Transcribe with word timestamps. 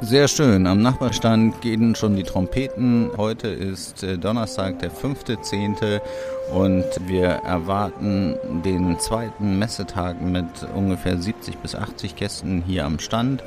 Sehr 0.00 0.28
schön. 0.28 0.68
Am 0.68 0.80
Nachbarstand 0.80 1.60
gehen 1.60 1.96
schon 1.96 2.14
die 2.14 2.22
Trompeten. 2.22 3.10
Heute 3.16 3.48
ist 3.48 4.04
äh, 4.04 4.16
Donnerstag, 4.16 4.78
der 4.78 4.92
5.10. 4.92 6.00
und 6.54 6.84
wir 7.06 7.26
erwarten 7.26 8.36
den 8.64 8.98
zweiten 9.00 9.58
Messetag 9.58 10.20
mit 10.20 10.46
ungefähr 10.74 11.18
70 11.18 11.56
bis 11.58 11.74
80 11.74 12.14
Gästen 12.14 12.62
hier 12.64 12.86
am 12.86 13.00
Stand. 13.00 13.42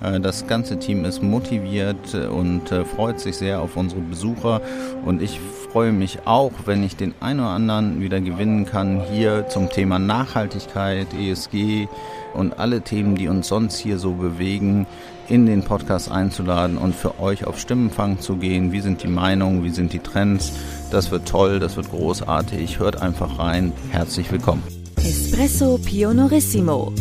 Äh, 0.00 0.20
das 0.20 0.46
ganze 0.46 0.78
Team 0.78 1.04
ist 1.04 1.24
motiviert 1.24 2.14
und 2.14 2.70
äh, 2.70 2.84
freut 2.84 3.18
sich 3.18 3.36
sehr 3.36 3.60
auf 3.60 3.76
unsere 3.76 4.00
Besucher. 4.00 4.60
Und 5.04 5.20
ich 5.20 5.40
freue 5.72 5.92
mich 5.92 6.20
auch, 6.24 6.52
wenn 6.66 6.84
ich 6.84 6.96
den 6.96 7.14
einen 7.20 7.40
oder 7.40 7.50
anderen 7.50 8.00
wieder 8.00 8.20
gewinnen 8.20 8.64
kann 8.64 9.02
hier 9.12 9.48
zum 9.48 9.70
Thema 9.70 9.98
Nachhaltigkeit, 9.98 11.08
ESG 11.14 11.88
und 12.32 12.60
alle 12.60 12.82
Themen, 12.82 13.16
die 13.16 13.26
uns 13.26 13.48
sonst 13.48 13.78
hier 13.78 13.98
so 13.98 14.12
bewegen, 14.12 14.86
in 15.28 15.46
den 15.46 15.62
Podcast 15.62 16.10
einzuladen 16.10 16.78
und 16.78 16.94
für 16.94 17.20
euch 17.20 17.46
auf 17.46 17.58
Stimmenfang 17.58 18.20
zu 18.20 18.36
gehen. 18.36 18.72
Wie 18.72 18.80
sind 18.80 19.02
die 19.02 19.08
Meinungen, 19.08 19.64
wie 19.64 19.70
sind 19.70 19.92
die 19.92 19.98
Trends? 19.98 20.52
Das 20.90 21.10
wird 21.10 21.26
toll, 21.28 21.58
das 21.58 21.76
wird 21.76 21.90
großartig. 21.90 22.78
Hört 22.78 23.02
einfach 23.02 23.38
rein. 23.38 23.72
Herzlich 23.90 24.30
willkommen. 24.30 24.62
Espresso 24.96 25.78
Pionorissimo 25.78 26.92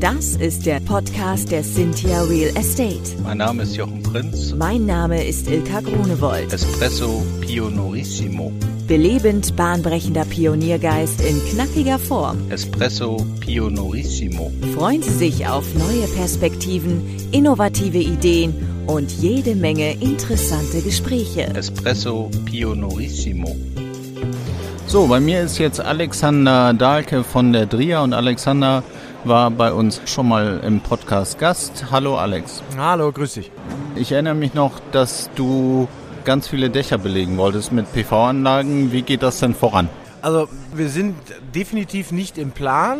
das 0.00 0.36
ist 0.36 0.66
der 0.66 0.80
Podcast 0.80 1.50
der 1.50 1.62
Cynthia 1.62 2.22
Real 2.22 2.54
Estate. 2.56 3.00
Mein 3.22 3.38
Name 3.38 3.62
ist 3.62 3.76
Jochen 3.76 4.02
Prinz. 4.02 4.54
Mein 4.54 4.84
Name 4.84 5.24
ist 5.24 5.48
Ilka 5.50 5.80
Grunewold. 5.80 6.52
Espresso 6.52 7.24
Pionorissimo. 7.40 8.52
Belebend 8.86 9.56
bahnbrechender 9.56 10.24
Pioniergeist 10.26 11.20
in 11.22 11.40
knackiger 11.50 11.98
Form. 11.98 12.38
Espresso 12.50 13.16
Pionorissimo. 13.40 14.52
Freuen 14.76 15.02
Sie 15.02 15.30
sich 15.30 15.46
auf 15.46 15.64
neue 15.74 16.06
Perspektiven, 16.08 17.02
innovative 17.32 17.98
Ideen 17.98 18.54
und 18.86 19.10
jede 19.10 19.54
Menge 19.54 19.92
interessante 19.94 20.82
Gespräche. 20.82 21.48
Espresso 21.54 22.30
Pionorissimo. 22.44 23.56
So, 24.86 25.08
bei 25.08 25.18
mir 25.18 25.42
ist 25.42 25.58
jetzt 25.58 25.80
Alexander 25.80 26.72
Dahlke 26.72 27.24
von 27.24 27.52
der 27.52 27.66
DRIA 27.66 28.04
und 28.04 28.12
Alexander 28.12 28.84
war 29.26 29.50
bei 29.50 29.72
uns 29.72 30.00
schon 30.04 30.28
mal 30.28 30.60
im 30.64 30.80
Podcast 30.80 31.38
Gast. 31.38 31.86
Hallo 31.90 32.16
Alex. 32.16 32.62
Hallo, 32.76 33.10
grüß 33.10 33.34
dich. 33.34 33.50
Ich 33.96 34.12
erinnere 34.12 34.34
mich 34.34 34.54
noch, 34.54 34.80
dass 34.92 35.30
du 35.34 35.88
ganz 36.24 36.48
viele 36.48 36.70
Dächer 36.70 36.98
belegen 36.98 37.36
wolltest 37.36 37.72
mit 37.72 37.92
PV-Anlagen. 37.92 38.92
Wie 38.92 39.02
geht 39.02 39.22
das 39.22 39.40
denn 39.40 39.54
voran? 39.54 39.88
Also 40.22 40.48
wir 40.74 40.88
sind 40.88 41.16
definitiv 41.54 42.12
nicht 42.12 42.38
im 42.38 42.52
Plan. 42.52 42.98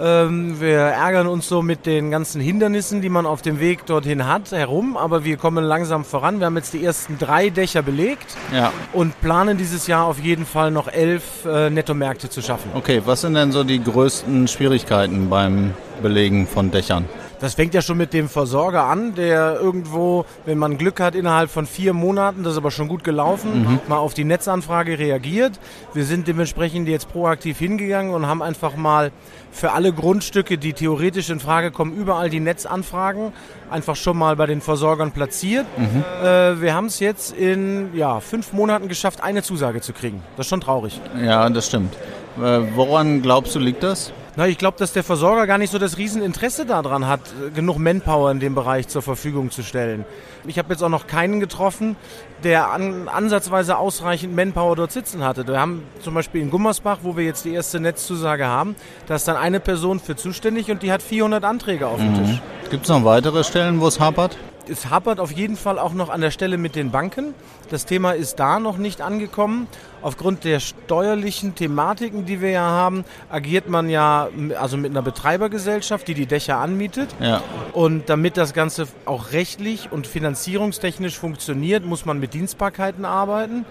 Ähm, 0.00 0.60
wir 0.60 0.78
ärgern 0.78 1.26
uns 1.26 1.48
so 1.48 1.62
mit 1.62 1.86
den 1.86 2.10
ganzen 2.10 2.40
Hindernissen, 2.40 3.00
die 3.00 3.08
man 3.08 3.26
auf 3.26 3.42
dem 3.42 3.58
Weg 3.58 3.86
dorthin 3.86 4.26
hat, 4.26 4.52
herum, 4.52 4.96
aber 4.96 5.24
wir 5.24 5.36
kommen 5.36 5.64
langsam 5.64 6.04
voran. 6.04 6.38
Wir 6.38 6.46
haben 6.46 6.56
jetzt 6.56 6.72
die 6.72 6.84
ersten 6.84 7.18
drei 7.18 7.50
Dächer 7.50 7.82
belegt 7.82 8.36
ja. 8.54 8.72
und 8.92 9.20
planen 9.20 9.58
dieses 9.58 9.86
Jahr 9.86 10.04
auf 10.04 10.20
jeden 10.20 10.46
Fall 10.46 10.70
noch 10.70 10.88
elf 10.88 11.44
äh, 11.44 11.70
Nettomärkte 11.70 12.30
zu 12.30 12.42
schaffen. 12.42 12.70
Okay, 12.74 13.02
was 13.04 13.22
sind 13.22 13.34
denn 13.34 13.50
so 13.50 13.64
die 13.64 13.82
größten 13.82 14.46
Schwierigkeiten 14.46 15.28
beim 15.28 15.74
Belegen 16.00 16.46
von 16.46 16.70
Dächern? 16.70 17.04
Das 17.40 17.54
fängt 17.54 17.74
ja 17.74 17.82
schon 17.82 17.96
mit 17.96 18.12
dem 18.12 18.28
Versorger 18.28 18.84
an, 18.84 19.14
der 19.14 19.58
irgendwo, 19.60 20.24
wenn 20.44 20.58
man 20.58 20.78
Glück 20.78 21.00
hat, 21.00 21.14
innerhalb 21.14 21.50
von 21.50 21.66
vier 21.66 21.92
Monaten, 21.92 22.42
das 22.42 22.52
ist 22.52 22.58
aber 22.58 22.70
schon 22.70 22.88
gut 22.88 23.04
gelaufen, 23.04 23.62
mhm. 23.62 23.80
mal 23.88 23.98
auf 23.98 24.14
die 24.14 24.24
Netzanfrage 24.24 24.98
reagiert. 24.98 25.58
Wir 25.94 26.04
sind 26.04 26.26
dementsprechend 26.26 26.88
jetzt 26.88 27.10
proaktiv 27.12 27.58
hingegangen 27.58 28.12
und 28.12 28.26
haben 28.26 28.42
einfach 28.42 28.76
mal 28.76 29.12
für 29.50 29.72
alle 29.72 29.92
Grundstücke, 29.92 30.58
die 30.58 30.72
theoretisch 30.72 31.30
in 31.30 31.40
Frage 31.40 31.70
kommen, 31.70 31.94
überall 31.94 32.30
die 32.30 32.40
Netzanfragen 32.40 33.32
einfach 33.70 33.96
schon 33.96 34.16
mal 34.16 34.36
bei 34.36 34.46
den 34.46 34.60
Versorgern 34.60 35.12
platziert. 35.12 35.66
Mhm. 35.76 36.04
Äh, 36.22 36.60
wir 36.60 36.74
haben 36.74 36.86
es 36.86 37.00
jetzt 37.00 37.32
in 37.32 37.90
ja, 37.94 38.20
fünf 38.20 38.52
Monaten 38.52 38.88
geschafft, 38.88 39.22
eine 39.22 39.42
Zusage 39.42 39.80
zu 39.80 39.92
kriegen. 39.92 40.22
Das 40.36 40.46
ist 40.46 40.50
schon 40.50 40.60
traurig. 40.60 41.00
Ja, 41.22 41.48
das 41.48 41.66
stimmt. 41.66 41.94
Äh, 42.42 42.76
woran 42.76 43.22
glaubst 43.22 43.54
du, 43.54 43.58
liegt 43.58 43.82
das? 43.82 44.12
Na, 44.36 44.46
ich 44.46 44.56
glaube, 44.56 44.78
dass 44.78 44.92
der 44.92 45.02
Versorger 45.02 45.48
gar 45.48 45.58
nicht 45.58 45.72
so 45.72 45.78
das 45.78 45.98
Rieseninteresse 45.98 46.64
daran 46.64 47.08
hat, 47.08 47.20
genug 47.54 47.78
Manpower 47.78 48.30
in 48.30 48.38
dem 48.38 48.54
Bereich 48.54 48.86
zur 48.86 49.02
Verfügung 49.02 49.50
zu 49.50 49.64
stellen. 49.64 50.04
Ich 50.46 50.58
habe 50.58 50.72
jetzt 50.72 50.82
auch 50.82 50.88
noch 50.88 51.08
keinen 51.08 51.40
getroffen, 51.40 51.96
der 52.44 52.70
an, 52.70 53.08
ansatzweise 53.08 53.76
ausreichend 53.78 54.36
Manpower 54.36 54.76
dort 54.76 54.92
sitzen 54.92 55.24
hatte. 55.24 55.44
Wir 55.48 55.58
haben 55.58 55.82
zum 56.02 56.14
Beispiel 56.14 56.40
in 56.40 56.50
Gummersbach, 56.50 56.98
wo 57.02 57.16
wir 57.16 57.24
jetzt 57.24 57.46
die 57.46 57.52
erste 57.52 57.80
Netzzusage 57.80 58.46
haben, 58.46 58.76
da 59.08 59.16
ist 59.16 59.26
dann 59.26 59.36
eine 59.36 59.58
Person 59.58 59.98
für 59.98 60.14
zuständig 60.14 60.70
und 60.70 60.84
die 60.84 60.92
hat 60.92 61.02
400 61.02 61.42
Anträge 61.42 61.88
auf 61.88 61.98
dem 61.98 62.12
mhm. 62.12 62.24
Tisch. 62.24 62.42
Gibt 62.70 62.84
es 62.84 62.88
noch 62.90 63.04
weitere 63.04 63.42
Stellen, 63.42 63.80
wo 63.80 63.88
es 63.88 63.98
hapert? 63.98 64.36
Es 64.68 64.90
hapert 64.90 65.20
auf 65.20 65.32
jeden 65.32 65.56
Fall 65.56 65.78
auch 65.78 65.92
noch 65.92 66.08
an 66.08 66.20
der 66.20 66.30
Stelle 66.30 66.58
mit 66.58 66.76
den 66.76 66.90
Banken. 66.90 67.34
Das 67.70 67.86
Thema 67.86 68.12
ist 68.12 68.36
da 68.36 68.58
noch 68.58 68.78
nicht 68.78 69.00
angekommen. 69.00 69.66
Aufgrund 70.00 70.44
der 70.44 70.60
steuerlichen 70.60 71.54
Thematiken, 71.54 72.24
die 72.24 72.40
wir 72.40 72.50
ja 72.50 72.62
haben, 72.62 73.04
agiert 73.30 73.68
man 73.68 73.88
ja 73.88 74.28
also 74.58 74.76
mit 74.76 74.90
einer 74.90 75.02
Betreibergesellschaft, 75.02 76.06
die 76.08 76.14
die 76.14 76.26
Dächer 76.26 76.58
anmietet. 76.58 77.14
Ja. 77.20 77.42
Und 77.72 78.08
damit 78.08 78.36
das 78.36 78.54
Ganze 78.54 78.86
auch 79.04 79.32
rechtlich 79.32 79.90
und 79.90 80.06
finanzierungstechnisch 80.06 81.18
funktioniert, 81.18 81.84
muss 81.84 82.06
man 82.06 82.20
mit 82.20 82.34
Dienstbarkeiten 82.34 83.04
arbeiten. 83.04 83.64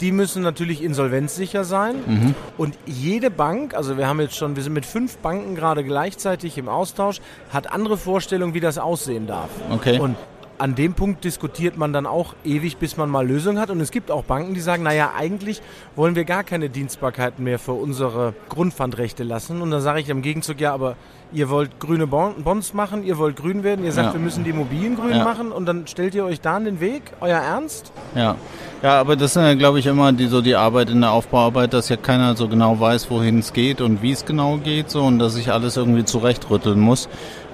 Die 0.00 0.10
müssen 0.10 0.42
natürlich 0.42 0.82
insolvenzsicher 0.82 1.64
sein. 1.64 1.96
Mhm. 2.06 2.34
Und 2.56 2.76
jede 2.86 3.30
Bank, 3.30 3.74
also 3.74 3.98
wir 3.98 4.08
haben 4.08 4.20
jetzt 4.20 4.36
schon, 4.36 4.56
wir 4.56 4.62
sind 4.62 4.72
mit 4.72 4.86
fünf 4.86 5.18
Banken 5.18 5.54
gerade 5.54 5.84
gleichzeitig 5.84 6.58
im 6.58 6.68
Austausch, 6.68 7.20
hat 7.52 7.70
andere 7.70 7.96
Vorstellungen, 7.96 8.54
wie 8.54 8.60
das 8.60 8.78
aussehen 8.78 9.26
darf. 9.26 9.50
Okay. 9.70 10.00
Und 10.00 10.16
an 10.58 10.74
dem 10.74 10.94
Punkt 10.94 11.24
diskutiert 11.24 11.76
man 11.76 11.92
dann 11.92 12.06
auch 12.06 12.34
ewig, 12.44 12.76
bis 12.76 12.96
man 12.96 13.10
mal 13.10 13.26
Lösungen 13.26 13.58
hat. 13.58 13.70
Und 13.70 13.80
es 13.80 13.90
gibt 13.90 14.10
auch 14.10 14.24
Banken, 14.24 14.54
die 14.54 14.60
sagen, 14.60 14.82
naja, 14.82 15.12
eigentlich 15.16 15.62
wollen 15.96 16.14
wir 16.14 16.24
gar 16.24 16.44
keine 16.44 16.70
Dienstbarkeiten 16.70 17.44
mehr 17.44 17.58
für 17.58 17.72
unsere 17.72 18.34
Grundpfandrechte 18.48 19.24
lassen. 19.24 19.62
Und 19.62 19.70
dann 19.70 19.80
sage 19.80 20.00
ich 20.00 20.08
im 20.08 20.22
Gegenzug, 20.22 20.60
ja, 20.60 20.72
aber 20.72 20.96
ihr 21.32 21.48
wollt 21.48 21.80
grüne 21.80 22.06
Bonds 22.06 22.74
machen, 22.74 23.04
ihr 23.04 23.18
wollt 23.18 23.36
grün 23.36 23.62
werden, 23.62 23.84
ihr 23.84 23.92
sagt, 23.92 24.08
ja. 24.08 24.12
wir 24.14 24.20
müssen 24.20 24.44
die 24.44 24.50
Immobilien 24.50 24.96
grün 24.96 25.16
ja. 25.16 25.24
machen 25.24 25.52
und 25.52 25.66
dann 25.66 25.86
stellt 25.86 26.14
ihr 26.14 26.24
euch 26.24 26.40
da 26.40 26.56
an 26.56 26.64
den 26.64 26.80
Weg, 26.80 27.02
euer 27.20 27.38
Ernst? 27.38 27.92
Ja, 28.14 28.36
ja 28.82 29.00
aber 29.00 29.16
das 29.16 29.36
ist 29.36 29.42
ja, 29.42 29.54
glaube 29.54 29.78
ich, 29.78 29.86
immer 29.86 30.12
die, 30.12 30.26
so 30.26 30.40
die 30.40 30.54
Arbeit 30.54 30.90
in 30.90 31.00
der 31.00 31.12
Aufbauarbeit, 31.12 31.72
dass 31.72 31.88
ja 31.88 31.96
keiner 31.96 32.36
so 32.36 32.48
genau 32.48 32.78
weiß, 32.78 33.10
wohin 33.10 33.38
es 33.38 33.52
geht 33.52 33.80
und 33.80 34.02
wie 34.02 34.12
es 34.12 34.24
genau 34.24 34.58
geht 34.58 34.90
so 34.90 35.02
und 35.02 35.18
dass 35.18 35.34
sich 35.34 35.52
alles 35.52 35.76
irgendwie 35.76 36.04
zurechtrütteln 36.04 36.78
muss. 36.78 37.08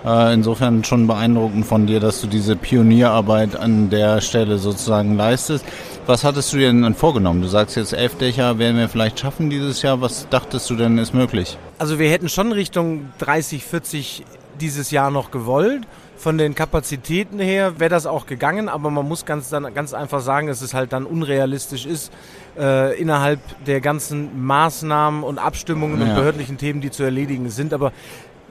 Äh, 0.04 0.34
insofern 0.34 0.84
schon 0.84 1.06
beeindruckend 1.06 1.66
von 1.66 1.86
dir, 1.86 2.00
dass 2.00 2.20
du 2.20 2.26
diese 2.26 2.56
Pionierarbeit 2.56 3.56
an 3.56 3.90
der 3.90 4.20
Stelle 4.20 4.58
sozusagen 4.58 5.16
leistest. 5.16 5.64
Was 6.06 6.24
hattest 6.24 6.52
du 6.52 6.58
dir 6.58 6.72
denn 6.72 6.94
vorgenommen? 6.94 7.42
Du 7.42 7.48
sagst 7.48 7.76
jetzt 7.76 7.92
elf 7.92 8.16
Dächer 8.16 8.58
werden 8.58 8.76
wir 8.76 8.88
vielleicht 8.88 9.20
schaffen 9.20 9.50
dieses 9.50 9.82
Jahr. 9.82 10.00
Was 10.00 10.28
dachtest 10.28 10.70
du 10.70 10.76
denn 10.76 10.98
ist 10.98 11.14
möglich? 11.14 11.58
Also 11.78 11.98
wir 11.98 12.10
hätten 12.10 12.28
schon 12.28 12.52
Richtung 12.52 13.10
30, 13.18 13.64
40 13.64 14.24
dieses 14.60 14.90
Jahr 14.90 15.10
noch 15.10 15.30
gewollt. 15.30 15.86
Von 16.16 16.36
den 16.36 16.56
Kapazitäten 16.56 17.38
her 17.38 17.78
wäre 17.78 17.90
das 17.90 18.04
auch 18.04 18.26
gegangen, 18.26 18.68
aber 18.68 18.90
man 18.90 19.06
muss 19.06 19.24
ganz, 19.24 19.50
dann, 19.50 19.72
ganz 19.72 19.94
einfach 19.94 20.18
sagen, 20.18 20.48
dass 20.48 20.62
es 20.62 20.74
halt 20.74 20.92
dann 20.92 21.06
unrealistisch 21.06 21.86
ist, 21.86 22.12
äh, 22.58 23.00
innerhalb 23.00 23.38
der 23.66 23.80
ganzen 23.80 24.44
Maßnahmen 24.44 25.22
und 25.22 25.38
Abstimmungen 25.38 26.00
ja. 26.00 26.08
und 26.08 26.14
behördlichen 26.16 26.58
Themen, 26.58 26.80
die 26.80 26.90
zu 26.90 27.04
erledigen 27.04 27.50
sind. 27.50 27.72
Aber 27.72 27.92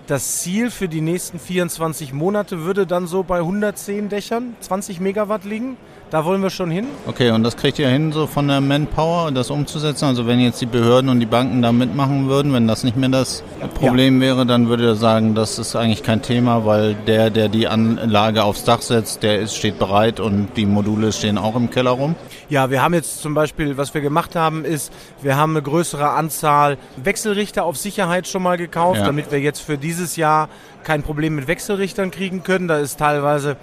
das 0.07 0.39
Ziel 0.39 0.71
für 0.71 0.87
die 0.87 1.01
nächsten 1.01 1.37
24 1.37 2.13
Monate 2.13 2.63
würde 2.63 2.87
dann 2.87 3.07
so 3.07 3.23
bei 3.23 3.39
110 3.39 4.09
Dächern, 4.09 4.55
20 4.61 4.99
Megawatt 5.01 5.43
liegen. 5.43 5.77
Da 6.09 6.23
wollen 6.23 6.41
wir 6.41 6.49
schon 6.49 6.71
hin. 6.71 6.87
Okay, 7.05 7.31
und 7.31 7.43
das 7.43 7.57
kriegt 7.57 7.77
ihr 7.79 7.89
hin, 7.89 8.13
so 8.13 8.27
von 8.27 8.47
der 8.47 8.61
Manpower, 8.61 9.29
das 9.31 9.49
umzusetzen? 9.49 10.05
Also 10.05 10.25
wenn 10.25 10.39
jetzt 10.39 10.61
die 10.61 10.65
Behörden 10.65 11.09
und 11.09 11.19
die 11.19 11.25
Banken 11.25 11.61
da 11.61 11.73
mitmachen 11.73 12.29
würden, 12.29 12.53
wenn 12.53 12.65
das 12.65 12.85
nicht 12.85 12.95
mehr 12.95 13.09
das 13.09 13.43
Problem 13.75 14.21
ja. 14.21 14.27
wäre, 14.27 14.45
dann 14.45 14.69
würde 14.69 14.85
ihr 14.85 14.95
sagen, 14.95 15.35
das 15.35 15.59
ist 15.59 15.75
eigentlich 15.75 16.03
kein 16.03 16.21
Thema, 16.21 16.65
weil 16.65 16.93
der, 16.93 17.29
der 17.29 17.49
die 17.49 17.67
Anlage 17.67 18.45
aufs 18.45 18.63
Dach 18.63 18.81
setzt, 18.81 19.21
der 19.21 19.39
ist, 19.39 19.57
steht 19.57 19.79
bereit 19.79 20.21
und 20.21 20.55
die 20.55 20.65
Module 20.65 21.11
stehen 21.11 21.37
auch 21.37 21.57
im 21.57 21.69
Keller 21.69 21.91
rum? 21.91 22.15
Ja, 22.47 22.69
wir 22.69 22.81
haben 22.81 22.93
jetzt 22.93 23.21
zum 23.21 23.33
Beispiel, 23.33 23.75
was 23.75 23.93
wir 23.93 23.99
gemacht 23.99 24.33
haben, 24.37 24.63
ist, 24.63 24.93
wir 25.21 25.35
haben 25.35 25.51
eine 25.51 25.61
größere 25.61 26.11
Anzahl 26.11 26.77
Wechselrichter 26.95 27.65
auf 27.65 27.75
Sicherheit 27.75 28.27
schon 28.27 28.43
mal 28.43 28.57
gekauft, 28.57 29.01
ja. 29.01 29.05
damit 29.05 29.29
wir 29.29 29.41
jetzt 29.41 29.59
für 29.59 29.77
dieses 29.77 30.15
Jahr 30.15 30.47
kein 30.85 31.03
Problem 31.03 31.35
mit 31.35 31.49
Wechselrichtern 31.49 32.11
kriegen 32.11 32.43
können. 32.43 32.69
Da 32.69 32.77
ist 32.77 32.97
teilweise 32.97 33.57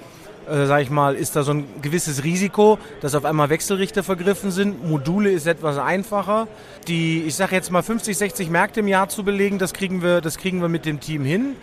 äh, 0.48 0.66
sag 0.66 0.82
ich 0.82 0.90
mal, 0.90 1.14
ist 1.14 1.36
da 1.36 1.42
so 1.42 1.52
ein 1.52 1.66
gewisses 1.82 2.24
Risiko, 2.24 2.78
dass 3.00 3.14
auf 3.14 3.24
einmal 3.24 3.50
Wechselrichter 3.50 4.02
vergriffen 4.02 4.50
sind. 4.50 4.88
Module 4.88 5.30
ist 5.30 5.46
etwas 5.46 5.78
einfacher. 5.78 6.48
Die, 6.88 7.22
ich 7.22 7.34
sage 7.34 7.54
jetzt 7.54 7.70
mal 7.70 7.82
50, 7.82 8.16
60 8.16 8.50
Märkte 8.50 8.80
im 8.80 8.88
Jahr 8.88 9.08
zu 9.08 9.24
belegen, 9.24 9.58
das 9.58 9.72
kriegen 9.72 10.02
wir, 10.02 10.20
das 10.20 10.38
kriegen 10.38 10.60
wir 10.60 10.68
mit 10.68 10.86
dem 10.86 11.00
Team 11.00 11.24
hin. 11.24 11.56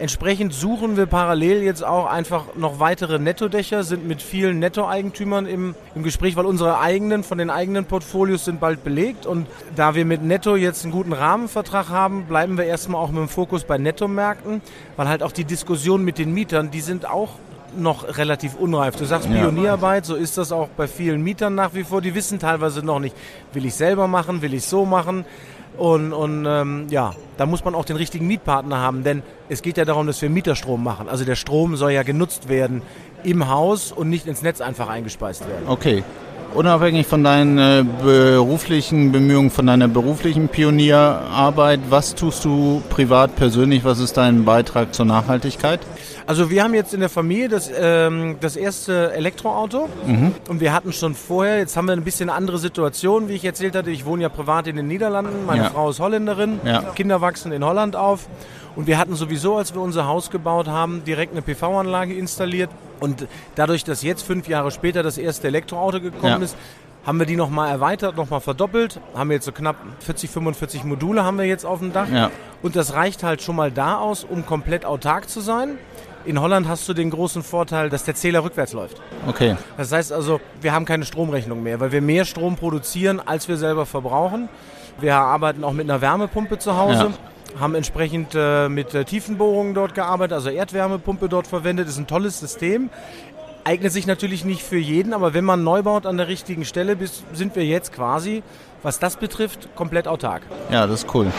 Entsprechend 0.00 0.54
suchen 0.54 0.96
wir 0.96 1.06
parallel 1.06 1.64
jetzt 1.64 1.82
auch 1.82 2.06
einfach 2.06 2.54
noch 2.54 2.78
weitere 2.78 3.18
Nettodächer, 3.18 3.82
sind 3.82 4.06
mit 4.06 4.22
vielen 4.22 4.60
Nettoeigentümern 4.60 5.46
im, 5.46 5.74
im 5.96 6.04
Gespräch, 6.04 6.36
weil 6.36 6.46
unsere 6.46 6.78
eigenen, 6.78 7.24
von 7.24 7.38
den 7.38 7.50
eigenen 7.50 7.84
Portfolios 7.84 8.44
sind 8.44 8.60
bald 8.60 8.84
belegt. 8.84 9.26
Und 9.26 9.48
da 9.74 9.96
wir 9.96 10.04
mit 10.04 10.22
Netto 10.22 10.54
jetzt 10.54 10.84
einen 10.84 10.92
guten 10.92 11.12
Rahmenvertrag 11.12 11.88
haben, 11.88 12.26
bleiben 12.26 12.56
wir 12.56 12.64
erstmal 12.64 13.02
auch 13.02 13.10
mit 13.10 13.18
dem 13.18 13.28
Fokus 13.28 13.64
bei 13.64 13.76
Nettomärkten, 13.76 14.62
weil 14.96 15.08
halt 15.08 15.24
auch 15.24 15.32
die 15.32 15.44
Diskussion 15.44 16.04
mit 16.04 16.18
den 16.18 16.32
Mietern, 16.32 16.70
die 16.70 16.80
sind 16.80 17.04
auch 17.04 17.30
noch 17.76 18.16
relativ 18.16 18.54
unreif. 18.56 18.96
Du 18.96 19.04
sagst. 19.04 19.28
Pionierarbeit, 19.28 20.06
so 20.06 20.14
ist 20.14 20.38
das 20.38 20.52
auch 20.52 20.68
bei 20.76 20.86
vielen 20.86 21.22
Mietern 21.22 21.54
nach 21.54 21.74
wie 21.74 21.84
vor. 21.84 22.00
Die 22.00 22.14
wissen 22.14 22.38
teilweise 22.38 22.84
noch 22.84 23.00
nicht, 23.00 23.14
will 23.52 23.64
ich 23.66 23.74
selber 23.74 24.08
machen, 24.08 24.42
will 24.42 24.54
ich 24.54 24.64
so 24.64 24.84
machen. 24.84 25.24
Und, 25.76 26.12
und 26.12 26.44
ähm, 26.44 26.86
ja, 26.90 27.14
da 27.36 27.46
muss 27.46 27.64
man 27.64 27.76
auch 27.76 27.84
den 27.84 27.96
richtigen 27.96 28.26
Mietpartner 28.26 28.78
haben, 28.78 29.04
denn 29.04 29.22
es 29.48 29.62
geht 29.62 29.76
ja 29.76 29.84
darum, 29.84 30.08
dass 30.08 30.20
wir 30.20 30.28
Mieterstrom 30.28 30.82
machen. 30.82 31.08
Also 31.08 31.24
der 31.24 31.36
Strom 31.36 31.76
soll 31.76 31.92
ja 31.92 32.02
genutzt 32.02 32.48
werden 32.48 32.82
im 33.22 33.48
Haus 33.48 33.92
und 33.92 34.10
nicht 34.10 34.26
ins 34.26 34.42
Netz 34.42 34.60
einfach 34.60 34.88
eingespeist 34.88 35.48
werden. 35.48 35.68
Okay. 35.68 36.02
Unabhängig 36.54 37.06
von 37.06 37.22
deinen 37.22 37.58
äh, 37.58 37.84
beruflichen 38.02 39.12
Bemühungen, 39.12 39.50
von 39.50 39.66
deiner 39.66 39.86
beruflichen 39.86 40.48
Pionierarbeit, 40.48 41.80
was 41.90 42.14
tust 42.14 42.44
du 42.46 42.82
privat 42.88 43.36
persönlich? 43.36 43.84
Was 43.84 43.98
ist 43.98 44.16
dein 44.16 44.46
Beitrag 44.46 44.94
zur 44.94 45.04
Nachhaltigkeit? 45.04 45.80
Also 46.28 46.50
wir 46.50 46.62
haben 46.62 46.74
jetzt 46.74 46.92
in 46.92 47.00
der 47.00 47.08
Familie 47.08 47.48
das, 47.48 47.70
ähm, 47.74 48.36
das 48.42 48.56
erste 48.56 49.12
Elektroauto 49.14 49.88
mhm. 50.06 50.34
und 50.50 50.60
wir 50.60 50.74
hatten 50.74 50.92
schon 50.92 51.14
vorher, 51.14 51.56
jetzt 51.56 51.74
haben 51.74 51.86
wir 51.86 51.94
ein 51.94 52.04
bisschen 52.04 52.28
andere 52.28 52.58
Situation, 52.58 53.30
wie 53.30 53.32
ich 53.32 53.46
erzählt 53.46 53.74
hatte. 53.74 53.90
Ich 53.90 54.04
wohne 54.04 54.24
ja 54.24 54.28
privat 54.28 54.66
in 54.66 54.76
den 54.76 54.88
Niederlanden, 54.88 55.46
meine 55.46 55.62
ja. 55.62 55.70
Frau 55.70 55.88
ist 55.88 56.00
Holländerin, 56.00 56.60
ja. 56.66 56.82
Kinder 56.94 57.22
wachsen 57.22 57.50
in 57.50 57.64
Holland 57.64 57.96
auf 57.96 58.28
und 58.76 58.86
wir 58.86 58.98
hatten 58.98 59.14
sowieso, 59.14 59.56
als 59.56 59.72
wir 59.72 59.80
unser 59.80 60.06
Haus 60.06 60.28
gebaut 60.28 60.68
haben, 60.68 61.02
direkt 61.02 61.32
eine 61.32 61.40
PV-Anlage 61.40 62.12
installiert 62.12 62.68
und 63.00 63.26
dadurch, 63.54 63.84
dass 63.84 64.02
jetzt 64.02 64.20
fünf 64.20 64.48
Jahre 64.48 64.70
später 64.70 65.02
das 65.02 65.16
erste 65.16 65.48
Elektroauto 65.48 65.98
gekommen 65.98 66.40
ja. 66.40 66.44
ist, 66.44 66.58
haben 67.06 67.18
wir 67.18 67.24
die 67.24 67.36
nochmal 67.36 67.70
erweitert, 67.70 68.18
nochmal 68.18 68.40
verdoppelt. 68.40 69.00
Haben 69.14 69.30
wir 69.30 69.36
jetzt 69.36 69.46
so 69.46 69.52
knapp 69.52 69.76
40, 70.00 70.28
45 70.28 70.84
Module 70.84 71.24
haben 71.24 71.38
wir 71.38 71.46
jetzt 71.46 71.64
auf 71.64 71.78
dem 71.78 71.94
Dach. 71.94 72.10
Ja. 72.12 72.30
Und 72.60 72.76
das 72.76 72.92
reicht 72.92 73.22
halt 73.22 73.40
schon 73.40 73.56
mal 73.56 73.70
da 73.70 73.96
aus, 73.96 74.24
um 74.24 74.44
komplett 74.44 74.84
autark 74.84 75.30
zu 75.30 75.40
sein. 75.40 75.78
In 76.28 76.42
Holland 76.42 76.68
hast 76.68 76.86
du 76.86 76.92
den 76.92 77.08
großen 77.08 77.42
Vorteil, 77.42 77.88
dass 77.88 78.04
der 78.04 78.14
Zähler 78.14 78.44
rückwärts 78.44 78.74
läuft. 78.74 79.00
Okay. 79.26 79.56
Das 79.78 79.92
heißt 79.92 80.12
also, 80.12 80.42
wir 80.60 80.74
haben 80.74 80.84
keine 80.84 81.06
Stromrechnung 81.06 81.62
mehr, 81.62 81.80
weil 81.80 81.90
wir 81.90 82.02
mehr 82.02 82.26
Strom 82.26 82.56
produzieren, 82.56 83.18
als 83.24 83.48
wir 83.48 83.56
selber 83.56 83.86
verbrauchen. 83.86 84.50
Wir 85.00 85.14
arbeiten 85.14 85.64
auch 85.64 85.72
mit 85.72 85.88
einer 85.88 86.02
Wärmepumpe 86.02 86.58
zu 86.58 86.76
Hause. 86.76 87.12
Ja. 87.54 87.60
Haben 87.60 87.74
entsprechend 87.74 88.34
äh, 88.34 88.68
mit 88.68 88.92
äh, 88.92 89.06
Tiefenbohrungen 89.06 89.72
dort 89.72 89.94
gearbeitet, 89.94 90.34
also 90.34 90.50
Erdwärmepumpe 90.50 91.30
dort 91.30 91.46
verwendet. 91.46 91.88
Ist 91.88 91.96
ein 91.96 92.06
tolles 92.06 92.38
System. 92.38 92.90
Eignet 93.64 93.92
sich 93.92 94.06
natürlich 94.06 94.44
nicht 94.44 94.62
für 94.62 94.76
jeden, 94.76 95.14
aber 95.14 95.32
wenn 95.32 95.46
man 95.46 95.64
neu 95.64 95.82
baut 95.82 96.04
an 96.04 96.18
der 96.18 96.28
richtigen 96.28 96.66
Stelle, 96.66 96.94
bis, 96.94 97.22
sind 97.32 97.56
wir 97.56 97.64
jetzt 97.64 97.94
quasi, 97.94 98.42
was 98.82 98.98
das 98.98 99.16
betrifft, 99.16 99.74
komplett 99.74 100.06
autark. 100.06 100.42
Ja, 100.70 100.86
das 100.86 101.04
ist 101.04 101.14
cool. 101.14 101.32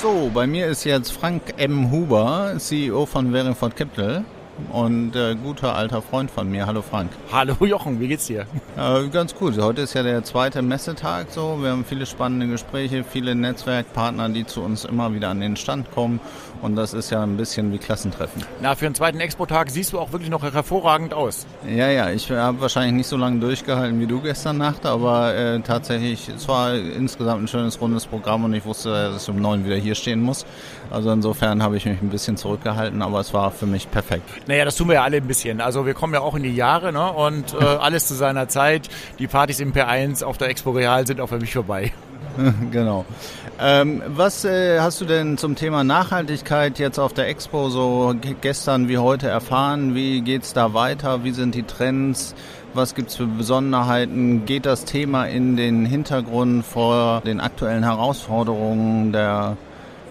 So, 0.00 0.30
bei 0.32 0.46
mir 0.46 0.68
ist 0.68 0.84
jetzt 0.84 1.10
Frank 1.10 1.54
M. 1.56 1.90
Huber, 1.90 2.54
CEO 2.58 3.04
von 3.04 3.32
Verenford 3.32 3.74
Capital 3.74 4.24
und 4.72 5.16
äh, 5.16 5.34
guter 5.34 5.74
alter 5.74 6.02
Freund 6.02 6.30
von 6.30 6.48
mir. 6.48 6.66
Hallo 6.66 6.82
Frank. 6.82 7.10
Hallo 7.32 7.56
Jochen, 7.66 7.98
wie 7.98 8.06
geht's 8.06 8.26
dir? 8.26 8.46
Äh, 8.76 9.08
ganz 9.08 9.34
gut. 9.34 9.58
Heute 9.58 9.82
ist 9.82 9.94
ja 9.94 10.04
der 10.04 10.22
zweite 10.22 10.62
Messetag 10.62 11.26
so. 11.30 11.58
Wir 11.60 11.70
haben 11.70 11.84
viele 11.84 12.06
spannende 12.06 12.46
Gespräche, 12.46 13.02
viele 13.02 13.34
Netzwerkpartner, 13.34 14.28
die 14.28 14.46
zu 14.46 14.62
uns 14.62 14.84
immer 14.84 15.12
wieder 15.14 15.30
an 15.30 15.40
den 15.40 15.56
Stand 15.56 15.90
kommen 15.90 16.20
und 16.62 16.76
das 16.76 16.94
ist 16.94 17.10
ja 17.10 17.22
ein 17.22 17.36
bisschen 17.36 17.72
wie 17.72 17.78
Klassentreffen. 17.78 18.44
Na, 18.60 18.74
für 18.74 18.86
einen 18.86 18.94
zweiten 18.94 19.20
Expo-Tag 19.20 19.70
siehst 19.70 19.92
du 19.92 19.98
auch 19.98 20.12
wirklich 20.12 20.30
noch 20.30 20.42
hervorragend 20.42 21.14
aus. 21.14 21.46
Ja, 21.68 21.90
ja, 21.90 22.10
ich 22.10 22.30
habe 22.30 22.60
wahrscheinlich 22.60 22.94
nicht 22.94 23.06
so 23.06 23.16
lange 23.16 23.40
durchgehalten 23.40 24.00
wie 24.00 24.06
du 24.06 24.20
gestern 24.20 24.58
Nacht, 24.58 24.86
aber 24.86 25.34
äh, 25.34 25.60
tatsächlich, 25.60 26.28
es 26.28 26.48
war 26.48 26.74
insgesamt 26.74 27.44
ein 27.44 27.48
schönes, 27.48 27.80
rundes 27.80 28.06
Programm 28.06 28.44
und 28.44 28.54
ich 28.54 28.64
wusste, 28.64 28.90
dass 28.90 29.22
ich 29.22 29.28
um 29.28 29.40
neun 29.40 29.64
wieder 29.64 29.76
hier 29.76 29.94
stehen 29.94 30.20
muss. 30.20 30.46
Also 30.90 31.10
insofern 31.10 31.62
habe 31.62 31.76
ich 31.76 31.84
mich 31.84 32.00
ein 32.00 32.08
bisschen 32.08 32.36
zurückgehalten, 32.36 33.02
aber 33.02 33.20
es 33.20 33.34
war 33.34 33.50
für 33.50 33.66
mich 33.66 33.90
perfekt. 33.90 34.28
Naja, 34.46 34.64
das 34.64 34.76
tun 34.76 34.88
wir 34.88 34.94
ja 34.94 35.02
alle 35.04 35.18
ein 35.18 35.26
bisschen. 35.26 35.60
Also 35.60 35.86
wir 35.86 35.94
kommen 35.94 36.14
ja 36.14 36.20
auch 36.20 36.34
in 36.34 36.42
die 36.42 36.54
Jahre 36.54 36.92
ne? 36.92 37.12
und 37.12 37.54
äh, 37.54 37.56
alles 37.64 38.08
zu 38.08 38.14
seiner 38.14 38.48
Zeit. 38.48 38.88
Die 39.18 39.26
Partys 39.26 39.60
im 39.60 39.72
P1 39.72 40.24
auf 40.24 40.38
der 40.38 40.48
Expo 40.48 40.70
Real 40.70 41.06
sind 41.06 41.20
auch 41.20 41.28
für 41.28 41.38
mich 41.38 41.52
vorbei. 41.52 41.92
genau. 42.70 43.04
Ähm, 43.60 44.02
was 44.06 44.44
äh, 44.44 44.78
hast 44.80 45.00
du 45.00 45.04
denn 45.04 45.36
zum 45.36 45.56
Thema 45.56 45.82
Nachhaltigkeit 45.82 46.78
jetzt 46.78 46.98
auf 46.98 47.12
der 47.12 47.28
Expo 47.28 47.70
so 47.70 48.14
gestern 48.40 48.88
wie 48.88 48.98
heute 48.98 49.28
erfahren? 49.28 49.94
Wie 49.94 50.20
geht 50.20 50.44
es 50.44 50.52
da 50.52 50.74
weiter? 50.74 51.24
Wie 51.24 51.32
sind 51.32 51.54
die 51.54 51.64
Trends? 51.64 52.34
Was 52.74 52.94
gibt 52.94 53.10
es 53.10 53.16
für 53.16 53.26
Besonderheiten? 53.26 54.44
Geht 54.44 54.66
das 54.66 54.84
Thema 54.84 55.24
in 55.24 55.56
den 55.56 55.86
Hintergrund 55.86 56.64
vor 56.64 57.22
den 57.22 57.40
aktuellen 57.40 57.82
Herausforderungen 57.82 59.12
der 59.12 59.56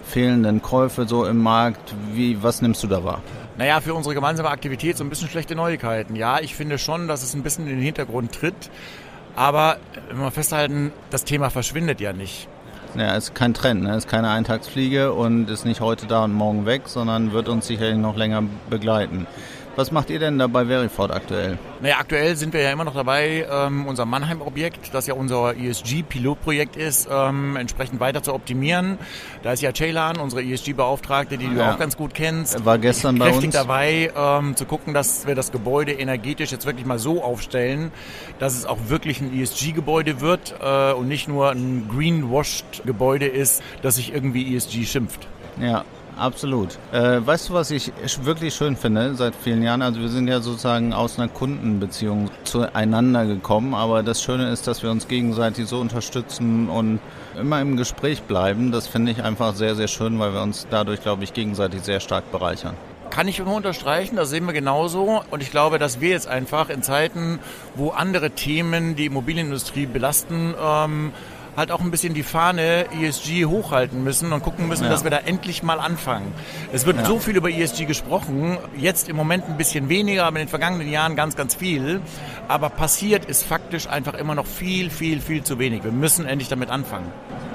fehlenden 0.03 0.61
Käufe 0.61 1.07
so 1.07 1.25
im 1.25 1.37
Markt? 1.37 1.93
Wie, 2.13 2.41
was 2.43 2.61
nimmst 2.61 2.83
du 2.83 2.87
da 2.87 3.03
wahr? 3.03 3.21
Naja, 3.57 3.79
für 3.79 3.93
unsere 3.93 4.13
gemeinsame 4.13 4.49
Aktivität 4.49 4.97
so 4.97 5.03
ein 5.03 5.09
bisschen 5.09 5.29
schlechte 5.29 5.55
Neuigkeiten. 5.55 6.15
Ja, 6.15 6.39
ich 6.39 6.55
finde 6.55 6.77
schon, 6.77 7.07
dass 7.07 7.23
es 7.23 7.33
ein 7.33 7.43
bisschen 7.43 7.65
in 7.65 7.75
den 7.75 7.81
Hintergrund 7.81 8.31
tritt. 8.33 8.69
Aber 9.37 9.77
wenn 10.09 10.17
wir 10.17 10.31
festhalten, 10.31 10.91
das 11.11 11.23
Thema 11.23 11.51
verschwindet 11.51 12.01
ja 12.01 12.11
nicht. 12.11 12.47
Ja, 12.95 13.15
ist 13.15 13.35
kein 13.35 13.53
Trend, 13.53 13.83
ne? 13.83 13.95
ist 13.95 14.07
keine 14.07 14.31
Eintagsfliege 14.31 15.13
und 15.13 15.47
ist 15.51 15.63
nicht 15.63 15.79
heute 15.79 16.07
da 16.07 16.23
und 16.23 16.33
morgen 16.33 16.65
weg, 16.65 16.83
sondern 16.85 17.33
wird 17.33 17.47
uns 17.47 17.67
sicherlich 17.67 17.97
noch 17.97 18.17
länger 18.17 18.43
begleiten. 18.71 19.27
Was 19.77 19.91
macht 19.91 20.09
ihr 20.09 20.17
denn 20.17 20.39
da 20.39 20.47
bei 20.47 20.65
Verifort 20.65 21.11
aktuell? 21.11 21.59
Naja, 21.81 21.97
aktuell 21.99 22.35
sind 22.35 22.51
wir 22.51 22.61
ja 22.61 22.71
immer 22.71 22.83
noch 22.83 22.95
dabei, 22.95 23.45
ähm, 23.47 23.85
unser 23.85 24.07
Mannheim-Objekt, 24.07 24.91
das 24.91 25.05
ja 25.05 25.13
unser 25.13 25.55
ESG-Pilotprojekt 25.55 26.75
ist, 26.75 27.07
ähm, 27.11 27.55
entsprechend 27.55 27.99
weiter 27.99 28.23
zu 28.23 28.33
optimieren. 28.33 28.97
Da 29.43 29.53
ist 29.53 29.61
ja 29.61 29.71
Ceylan, 29.71 30.17
unsere 30.17 30.41
ESG-Beauftragte, 30.41 31.37
die 31.37 31.47
du 31.47 31.57
ja. 31.57 31.73
auch 31.73 31.77
ganz 31.77 31.95
gut 31.95 32.15
kennst. 32.15 32.65
War 32.65 32.79
gestern 32.79 33.19
bei 33.19 33.31
uns. 33.31 33.53
dabei, 33.53 34.11
ähm, 34.17 34.55
zu 34.55 34.65
gucken, 34.65 34.95
dass 34.95 35.27
wir 35.27 35.35
das 35.35 35.51
Gebäude 35.51 35.91
energetisch 35.91 36.51
jetzt 36.51 36.65
wirklich 36.65 36.87
mal 36.87 36.97
so 36.97 37.23
aufstellen, 37.23 37.91
dass 38.39 38.57
es 38.57 38.65
auch 38.65 38.79
wirklich 38.87 39.21
ein 39.21 39.31
ESG-Gebäude 39.31 40.21
wird 40.21 40.55
äh, 40.59 40.93
und 40.93 41.07
nicht 41.07 41.27
nur 41.27 41.51
ein 41.51 41.87
greenwashed-Gebäude 41.87 43.27
ist, 43.27 43.61
das 43.83 43.97
sich 43.97 44.11
irgendwie 44.11 44.55
ESG 44.55 44.85
schimpft. 44.85 45.27
Ja, 45.61 45.85
Absolut. 46.17 46.77
Äh, 46.91 47.25
weißt 47.25 47.49
du, 47.49 47.53
was 47.53 47.71
ich 47.71 47.91
wirklich 48.23 48.55
schön 48.55 48.75
finde 48.75 49.15
seit 49.15 49.35
vielen 49.35 49.61
Jahren? 49.61 49.81
Also 49.81 49.99
wir 49.99 50.09
sind 50.09 50.27
ja 50.27 50.39
sozusagen 50.39 50.93
aus 50.93 51.19
einer 51.19 51.27
Kundenbeziehung 51.27 52.29
zueinander 52.43 53.25
gekommen, 53.25 53.73
aber 53.73 54.03
das 54.03 54.21
Schöne 54.21 54.49
ist, 54.49 54.67
dass 54.67 54.81
wir 54.81 54.89
uns 54.89 55.07
gegenseitig 55.07 55.67
so 55.67 55.79
unterstützen 55.79 56.69
und 56.69 56.99
immer 57.39 57.61
im 57.61 57.77
Gespräch 57.77 58.23
bleiben. 58.23 58.71
Das 58.71 58.87
finde 58.87 59.11
ich 59.11 59.23
einfach 59.23 59.55
sehr, 59.55 59.75
sehr 59.75 59.87
schön, 59.87 60.17
weil 60.19 60.33
wir 60.33 60.41
uns 60.41 60.67
dadurch, 60.69 61.01
glaube 61.01 61.23
ich, 61.23 61.33
gegenseitig 61.33 61.83
sehr 61.83 61.99
stark 61.99 62.31
bereichern 62.31 62.75
kann 63.09 63.27
ich 63.27 63.39
immer 63.39 63.55
unterstreichen, 63.55 64.15
das 64.15 64.29
sehen 64.29 64.45
wir 64.45 64.53
genauso. 64.53 65.23
Und 65.31 65.41
ich 65.41 65.49
glaube, 65.49 65.79
dass 65.79 66.01
wir 66.01 66.09
jetzt 66.09 66.27
einfach 66.27 66.69
in 66.69 66.83
Zeiten, 66.83 67.39
wo 67.73 67.89
andere 67.89 68.29
Themen 68.29 68.95
die 68.95 69.07
Immobilienindustrie 69.07 69.87
belasten, 69.87 70.53
ähm, 70.61 71.13
halt 71.57 71.71
auch 71.71 71.81
ein 71.81 71.89
bisschen 71.89 72.13
die 72.13 72.23
Fahne 72.23 72.85
ESG 73.01 73.45
hochhalten 73.45 74.03
müssen 74.03 74.31
und 74.31 74.43
gucken 74.43 74.67
müssen, 74.67 74.83
ja. 74.83 74.89
dass 74.91 75.03
wir 75.03 75.09
da 75.09 75.17
endlich 75.17 75.63
mal 75.63 75.79
anfangen. 75.79 76.31
Es 76.71 76.85
wird 76.85 76.97
ja. 76.97 77.05
so 77.05 77.17
viel 77.17 77.35
über 77.35 77.49
ESG 77.49 77.85
gesprochen, 77.85 78.59
jetzt 78.77 79.09
im 79.09 79.15
Moment 79.15 79.45
ein 79.45 79.57
bisschen 79.57 79.89
weniger, 79.89 80.25
aber 80.25 80.37
in 80.39 80.45
den 80.45 80.49
vergangenen 80.49 80.87
Jahren 80.87 81.15
ganz, 81.15 81.35
ganz 81.35 81.55
viel. 81.55 81.99
Aber 82.47 82.69
passiert 82.69 83.25
ist 83.25 83.43
faktisch 83.43 83.87
einfach 83.87 84.13
immer 84.13 84.35
noch 84.35 84.45
viel, 84.45 84.91
viel, 84.91 85.19
viel 85.19 85.43
zu 85.43 85.57
wenig. 85.57 85.83
Wir 85.83 85.91
müssen 85.91 86.25
endlich 86.25 86.47
damit 86.47 86.69
anfangen. 86.69 87.11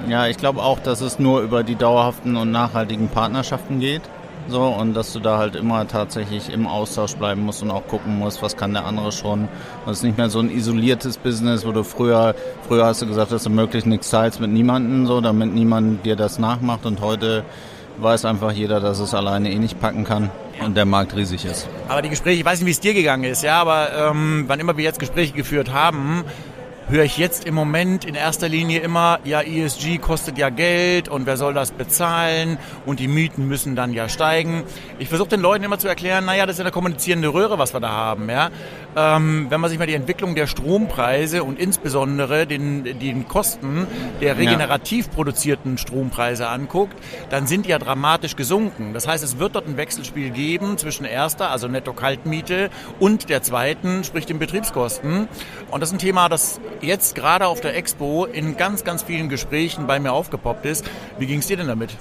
Ja, 0.09 0.27
ich 0.27 0.37
glaube 0.37 0.61
auch, 0.61 0.79
dass 0.79 0.99
es 0.99 1.17
nur 1.17 1.41
über 1.41 1.63
die 1.63 1.75
dauerhaften 1.75 2.35
und 2.35 2.51
nachhaltigen 2.51 3.07
Partnerschaften 3.07 3.79
geht. 3.79 4.01
So, 4.49 4.61
und 4.61 4.93
dass 4.93 5.13
du 5.13 5.19
da 5.19 5.37
halt 5.37 5.55
immer 5.55 5.87
tatsächlich 5.87 6.51
im 6.51 6.67
Austausch 6.67 7.15
bleiben 7.15 7.45
musst 7.45 7.63
und 7.63 7.71
auch 7.71 7.87
gucken 7.87 8.19
musst, 8.19 8.41
was 8.41 8.57
kann 8.57 8.73
der 8.73 8.85
andere 8.85 9.11
schon. 9.11 9.47
Das 9.85 9.97
ist 9.97 10.03
nicht 10.03 10.17
mehr 10.17 10.29
so 10.29 10.39
ein 10.39 10.49
isoliertes 10.49 11.17
Business, 11.17 11.65
wo 11.65 11.71
du 11.71 11.83
früher, 11.83 12.35
früher 12.67 12.85
hast 12.85 13.01
du 13.01 13.07
gesagt, 13.07 13.31
dass 13.31 13.43
du 13.43 13.49
möglichst 13.49 13.87
nichts 13.87 14.09
teilst 14.09 14.41
mit 14.41 14.51
niemandem, 14.51 15.07
so, 15.07 15.21
damit 15.21 15.53
niemand 15.53 16.05
dir 16.05 16.15
das 16.15 16.39
nachmacht 16.39 16.85
und 16.85 16.99
heute 17.01 17.45
weiß 17.97 18.25
einfach 18.25 18.51
jeder, 18.51 18.79
dass 18.79 18.99
es 18.99 19.13
alleine 19.13 19.51
eh 19.51 19.59
nicht 19.59 19.79
packen 19.79 20.03
kann 20.03 20.29
und 20.63 20.75
der 20.75 20.85
Markt 20.85 21.15
riesig 21.15 21.45
ist. 21.45 21.67
Aber 21.87 22.01
die 22.01 22.09
Gespräche, 22.09 22.39
ich 22.39 22.45
weiß 22.45 22.59
nicht, 22.59 22.67
wie 22.67 22.71
es 22.71 22.79
dir 22.79 22.93
gegangen 22.93 23.23
ist, 23.23 23.43
ja, 23.43 23.61
aber 23.61 23.89
ähm, 23.95 24.45
wann 24.47 24.59
immer 24.59 24.75
wir 24.77 24.83
jetzt 24.83 24.99
Gespräche 24.99 25.33
geführt 25.33 25.71
haben, 25.71 26.23
höre 26.89 27.03
ich 27.03 27.17
jetzt 27.17 27.45
im 27.45 27.55
Moment 27.55 28.05
in 28.05 28.15
erster 28.15 28.49
Linie 28.49 28.79
immer, 28.79 29.19
ja, 29.23 29.41
ESG 29.41 29.97
kostet 29.97 30.37
ja 30.37 30.49
Geld 30.49 31.07
und 31.07 31.25
wer 31.25 31.37
soll 31.37 31.53
das 31.53 31.71
bezahlen 31.71 32.57
und 32.85 32.99
die 32.99 33.07
Mieten 33.07 33.47
müssen 33.47 33.75
dann 33.75 33.93
ja 33.93 34.09
steigen. 34.09 34.63
Ich 34.99 35.09
versuche 35.09 35.29
den 35.29 35.41
Leuten 35.41 35.63
immer 35.63 35.79
zu 35.79 35.87
erklären, 35.87 36.25
naja, 36.25 36.45
das 36.45 36.57
ist 36.57 36.61
eine 36.61 36.71
kommunizierende 36.71 37.33
Röhre, 37.33 37.57
was 37.57 37.73
wir 37.73 37.79
da 37.79 37.89
haben. 37.89 38.29
Ja? 38.29 38.49
Ähm, 38.95 39.47
wenn 39.49 39.61
man 39.61 39.69
sich 39.69 39.79
mal 39.79 39.87
die 39.87 39.93
Entwicklung 39.93 40.35
der 40.35 40.47
Strompreise 40.47 41.43
und 41.43 41.57
insbesondere 41.59 42.45
den, 42.45 42.83
den 42.83 43.27
Kosten 43.27 43.87
der 44.21 44.37
regenerativ 44.37 45.09
produzierten 45.09 45.77
Strompreise 45.77 46.47
anguckt, 46.47 46.95
dann 47.29 47.47
sind 47.47 47.65
die 47.65 47.69
ja 47.69 47.79
dramatisch 47.79 48.35
gesunken. 48.35 48.93
Das 48.93 49.07
heißt, 49.07 49.23
es 49.23 49.39
wird 49.39 49.55
dort 49.55 49.67
ein 49.67 49.77
Wechselspiel 49.77 50.29
geben 50.29 50.77
zwischen 50.77 51.05
erster, 51.05 51.49
also 51.49 51.67
Netto-Kaltmiete, 51.67 52.69
und 52.99 53.29
der 53.29 53.41
zweiten, 53.41 54.03
sprich 54.03 54.25
den 54.25 54.39
Betriebskosten. 54.39 55.27
Und 55.71 55.79
das 55.79 55.89
ist 55.89 55.95
ein 55.95 55.99
Thema, 55.99 56.29
das 56.29 56.59
jetzt 56.81 57.15
gerade 57.15 57.47
auf 57.47 57.61
der 57.61 57.75
Expo 57.75 58.25
in 58.25 58.57
ganz, 58.57 58.83
ganz 58.83 59.03
vielen 59.03 59.29
Gesprächen 59.29 59.87
bei 59.87 59.99
mir 59.99 60.13
aufgepoppt 60.13 60.65
ist. 60.65 60.85
Wie 61.17 61.25
ging 61.25 61.39
es 61.39 61.47
dir 61.47 61.57
denn 61.57 61.67
damit? 61.67 61.91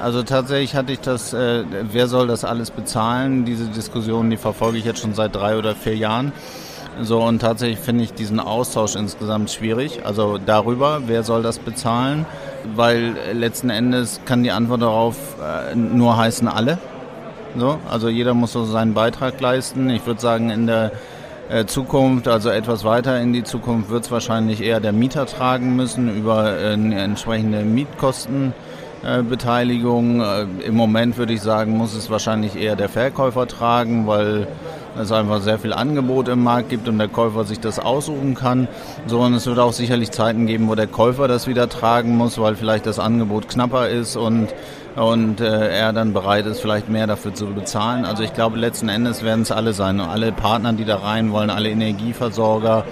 Also 0.00 0.22
tatsächlich 0.22 0.74
hatte 0.74 0.92
ich 0.92 1.00
das, 1.00 1.32
äh, 1.32 1.64
wer 1.90 2.06
soll 2.06 2.26
das 2.26 2.44
alles 2.44 2.70
bezahlen? 2.70 3.44
Diese 3.44 3.64
Diskussion, 3.66 4.28
die 4.28 4.36
verfolge 4.36 4.78
ich 4.78 4.84
jetzt 4.84 5.00
schon 5.00 5.14
seit 5.14 5.34
drei 5.34 5.56
oder 5.56 5.74
vier 5.74 5.96
Jahren. 5.96 6.32
So, 7.02 7.22
und 7.22 7.40
tatsächlich 7.40 7.78
finde 7.78 8.04
ich 8.04 8.14
diesen 8.14 8.40
Austausch 8.40 8.94
insgesamt 8.94 9.50
schwierig. 9.50 10.00
Also 10.04 10.38
darüber, 10.38 11.02
wer 11.06 11.22
soll 11.22 11.42
das 11.42 11.58
bezahlen? 11.58 12.26
Weil 12.74 13.14
letzten 13.32 13.70
Endes 13.70 14.20
kann 14.24 14.42
die 14.42 14.50
Antwort 14.50 14.82
darauf 14.82 15.16
äh, 15.42 15.74
nur 15.74 16.16
heißen 16.16 16.48
alle. 16.48 16.78
So, 17.56 17.78
also 17.88 18.08
jeder 18.08 18.34
muss 18.34 18.52
so 18.52 18.64
seinen 18.64 18.92
Beitrag 18.92 19.40
leisten. 19.40 19.88
Ich 19.88 20.06
würde 20.06 20.20
sagen, 20.20 20.50
in 20.50 20.66
der 20.66 20.92
Zukunft, 21.66 22.28
also 22.28 22.50
etwas 22.50 22.84
weiter 22.84 23.20
in 23.20 23.32
die 23.32 23.42
Zukunft, 23.44 23.88
wird 23.90 24.04
es 24.04 24.10
wahrscheinlich 24.10 24.60
eher 24.62 24.80
der 24.80 24.92
Mieter 24.92 25.26
tragen 25.26 25.76
müssen 25.76 26.12
über 26.14 26.58
äh, 26.58 26.72
entsprechende 26.72 27.62
Mietkostenbeteiligung. 27.62 30.20
Äh, 30.20 30.46
Im 30.64 30.74
Moment 30.74 31.16
würde 31.18 31.34
ich 31.34 31.42
sagen, 31.42 31.76
muss 31.76 31.94
es 31.94 32.10
wahrscheinlich 32.10 32.56
eher 32.56 32.74
der 32.74 32.88
Verkäufer 32.88 33.46
tragen, 33.46 34.08
weil 34.08 34.48
es 34.98 35.12
einfach 35.12 35.40
sehr 35.40 35.58
viel 35.58 35.72
Angebot 35.72 36.28
im 36.28 36.42
Markt 36.42 36.70
gibt 36.70 36.88
und 36.88 36.98
der 36.98 37.08
Käufer 37.08 37.44
sich 37.44 37.60
das 37.60 37.78
aussuchen 37.78 38.34
kann. 38.34 38.68
So, 39.06 39.20
und 39.20 39.34
es 39.34 39.46
wird 39.46 39.58
auch 39.58 39.72
sicherlich 39.72 40.10
Zeiten 40.10 40.46
geben, 40.46 40.68
wo 40.68 40.74
der 40.74 40.86
Käufer 40.86 41.28
das 41.28 41.46
wieder 41.46 41.68
tragen 41.68 42.16
muss, 42.16 42.38
weil 42.38 42.56
vielleicht 42.56 42.86
das 42.86 42.98
Angebot 42.98 43.48
knapper 43.48 43.88
ist 43.88 44.16
und 44.16 44.48
und 44.96 45.42
äh, 45.42 45.78
er 45.78 45.92
dann 45.92 46.14
bereit 46.14 46.46
ist, 46.46 46.60
vielleicht 46.60 46.88
mehr 46.88 47.06
dafür 47.06 47.34
zu 47.34 47.46
bezahlen. 47.48 48.06
Also 48.06 48.22
ich 48.22 48.32
glaube, 48.32 48.58
letzten 48.58 48.88
Endes 48.88 49.22
werden 49.22 49.42
es 49.42 49.52
alle 49.52 49.74
sein. 49.74 50.00
Alle 50.00 50.32
Partner, 50.32 50.72
die 50.72 50.86
da 50.86 50.96
rein 50.96 51.32
wollen, 51.32 51.50
alle 51.50 51.68
Energieversorger. 51.68 52.84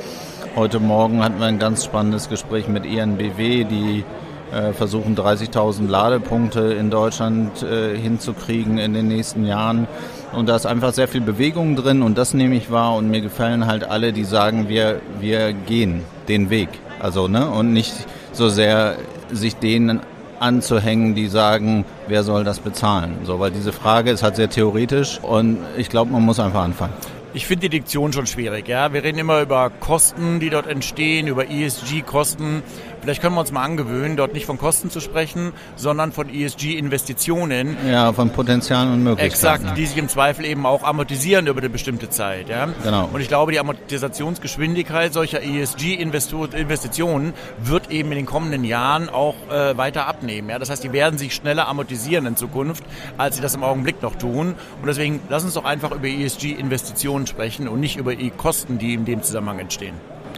Heute 0.54 0.80
Morgen 0.80 1.25
hatten 1.25 1.40
wir 1.40 1.46
ein 1.46 1.58
ganz 1.58 1.84
spannendes 1.84 2.28
Gespräch 2.28 2.68
mit 2.68 2.84
ENBW, 2.84 3.64
die 3.64 4.04
äh, 4.52 4.73
versuchen 4.73 5.16
30.000 5.16 5.88
Ladepunkte 5.88 6.61
in 6.61 6.90
Deutschland 6.90 7.62
äh, 7.62 7.96
hinzukriegen 7.96 8.78
in 8.78 8.92
den 8.92 9.08
nächsten 9.08 9.46
Jahren. 9.46 9.88
Und 10.34 10.48
da 10.48 10.56
ist 10.56 10.66
einfach 10.66 10.92
sehr 10.92 11.08
viel 11.08 11.20
Bewegung 11.20 11.76
drin 11.76 12.02
und 12.02 12.18
das 12.18 12.34
nehme 12.34 12.56
ich 12.56 12.70
wahr 12.70 12.96
und 12.96 13.08
mir 13.08 13.20
gefallen 13.20 13.66
halt 13.66 13.84
alle, 13.84 14.12
die 14.12 14.24
sagen, 14.24 14.68
wir, 14.68 15.00
wir 15.20 15.52
gehen 15.52 16.02
den 16.28 16.50
Weg. 16.50 16.68
Also, 17.00 17.28
ne, 17.28 17.48
und 17.48 17.72
nicht 17.72 17.94
so 18.32 18.48
sehr 18.48 18.96
sich 19.30 19.56
denen 19.56 20.00
anzuhängen, 20.40 21.14
die 21.14 21.28
sagen, 21.28 21.84
wer 22.08 22.22
soll 22.22 22.44
das 22.44 22.58
bezahlen? 22.58 23.18
So, 23.24 23.38
weil 23.38 23.50
diese 23.50 23.72
Frage 23.72 24.10
ist 24.10 24.22
halt 24.22 24.36
sehr 24.36 24.50
theoretisch 24.50 25.20
und 25.22 25.58
ich 25.76 25.88
glaube, 25.88 26.12
man 26.12 26.22
muss 26.22 26.40
einfach 26.40 26.64
anfangen. 26.64 26.92
Ich 27.36 27.48
finde 27.48 27.68
die 27.68 27.80
Diktion 27.80 28.12
schon 28.12 28.28
schwierig. 28.28 28.68
Ja? 28.68 28.92
Wir 28.92 29.02
reden 29.02 29.18
immer 29.18 29.42
über 29.42 29.68
Kosten, 29.68 30.38
die 30.38 30.50
dort 30.50 30.68
entstehen, 30.68 31.26
über 31.26 31.50
ESG-Kosten. 31.50 32.62
Vielleicht 33.02 33.20
können 33.20 33.34
wir 33.34 33.40
uns 33.40 33.50
mal 33.50 33.64
angewöhnen, 33.64 34.16
dort 34.16 34.34
nicht 34.34 34.46
von 34.46 34.56
Kosten 34.56 34.88
zu 34.88 35.00
sprechen, 35.00 35.52
sondern 35.74 36.12
von 36.12 36.32
ESG-Investitionen. 36.32 37.76
Ja, 37.90 38.12
von 38.12 38.30
Potenzialen 38.30 38.92
und 38.92 39.02
Möglichkeiten. 39.02 39.32
Exakt, 39.32 39.76
die 39.76 39.84
sich 39.84 39.98
im 39.98 40.08
Zweifel 40.08 40.44
eben 40.44 40.64
auch 40.64 40.84
amortisieren 40.84 41.48
über 41.48 41.58
eine 41.58 41.70
bestimmte 41.70 42.08
Zeit. 42.08 42.48
Ja? 42.48 42.68
Genau. 42.84 43.10
Und 43.12 43.20
ich 43.20 43.26
glaube, 43.26 43.50
die 43.50 43.58
Amortisationsgeschwindigkeit 43.58 45.12
solcher 45.12 45.42
ESG-Investitionen 45.42 47.34
wird 47.58 47.90
eben 47.90 48.12
in 48.12 48.18
den 48.18 48.26
kommenden 48.26 48.62
Jahren 48.62 49.08
auch 49.08 49.34
äh, 49.50 49.76
weiter 49.76 50.06
abnehmen. 50.06 50.50
Ja? 50.50 50.60
Das 50.60 50.70
heißt, 50.70 50.84
die 50.84 50.92
werden 50.92 51.18
sich 51.18 51.34
schneller 51.34 51.66
amortisieren 51.66 52.26
in 52.26 52.36
Zukunft, 52.36 52.84
als 53.18 53.34
sie 53.36 53.42
das 53.42 53.56
im 53.56 53.64
Augenblick 53.64 54.02
noch 54.02 54.14
tun. 54.14 54.54
Und 54.80 54.86
deswegen 54.86 55.18
lass 55.28 55.42
uns 55.42 55.54
doch 55.54 55.64
einfach 55.64 55.90
über 55.90 56.06
ESG-Investitionen 56.06 57.24
sprechen 57.26 57.69
und 57.69 57.81
nicht 57.81 57.97
über 57.97 58.14
die 58.14 58.31
Kosten, 58.31 58.78
die 58.78 58.95
in 58.95 59.04
dem 59.04 59.23
Zusammenhang 59.23 59.59
entstehen. 59.59 59.95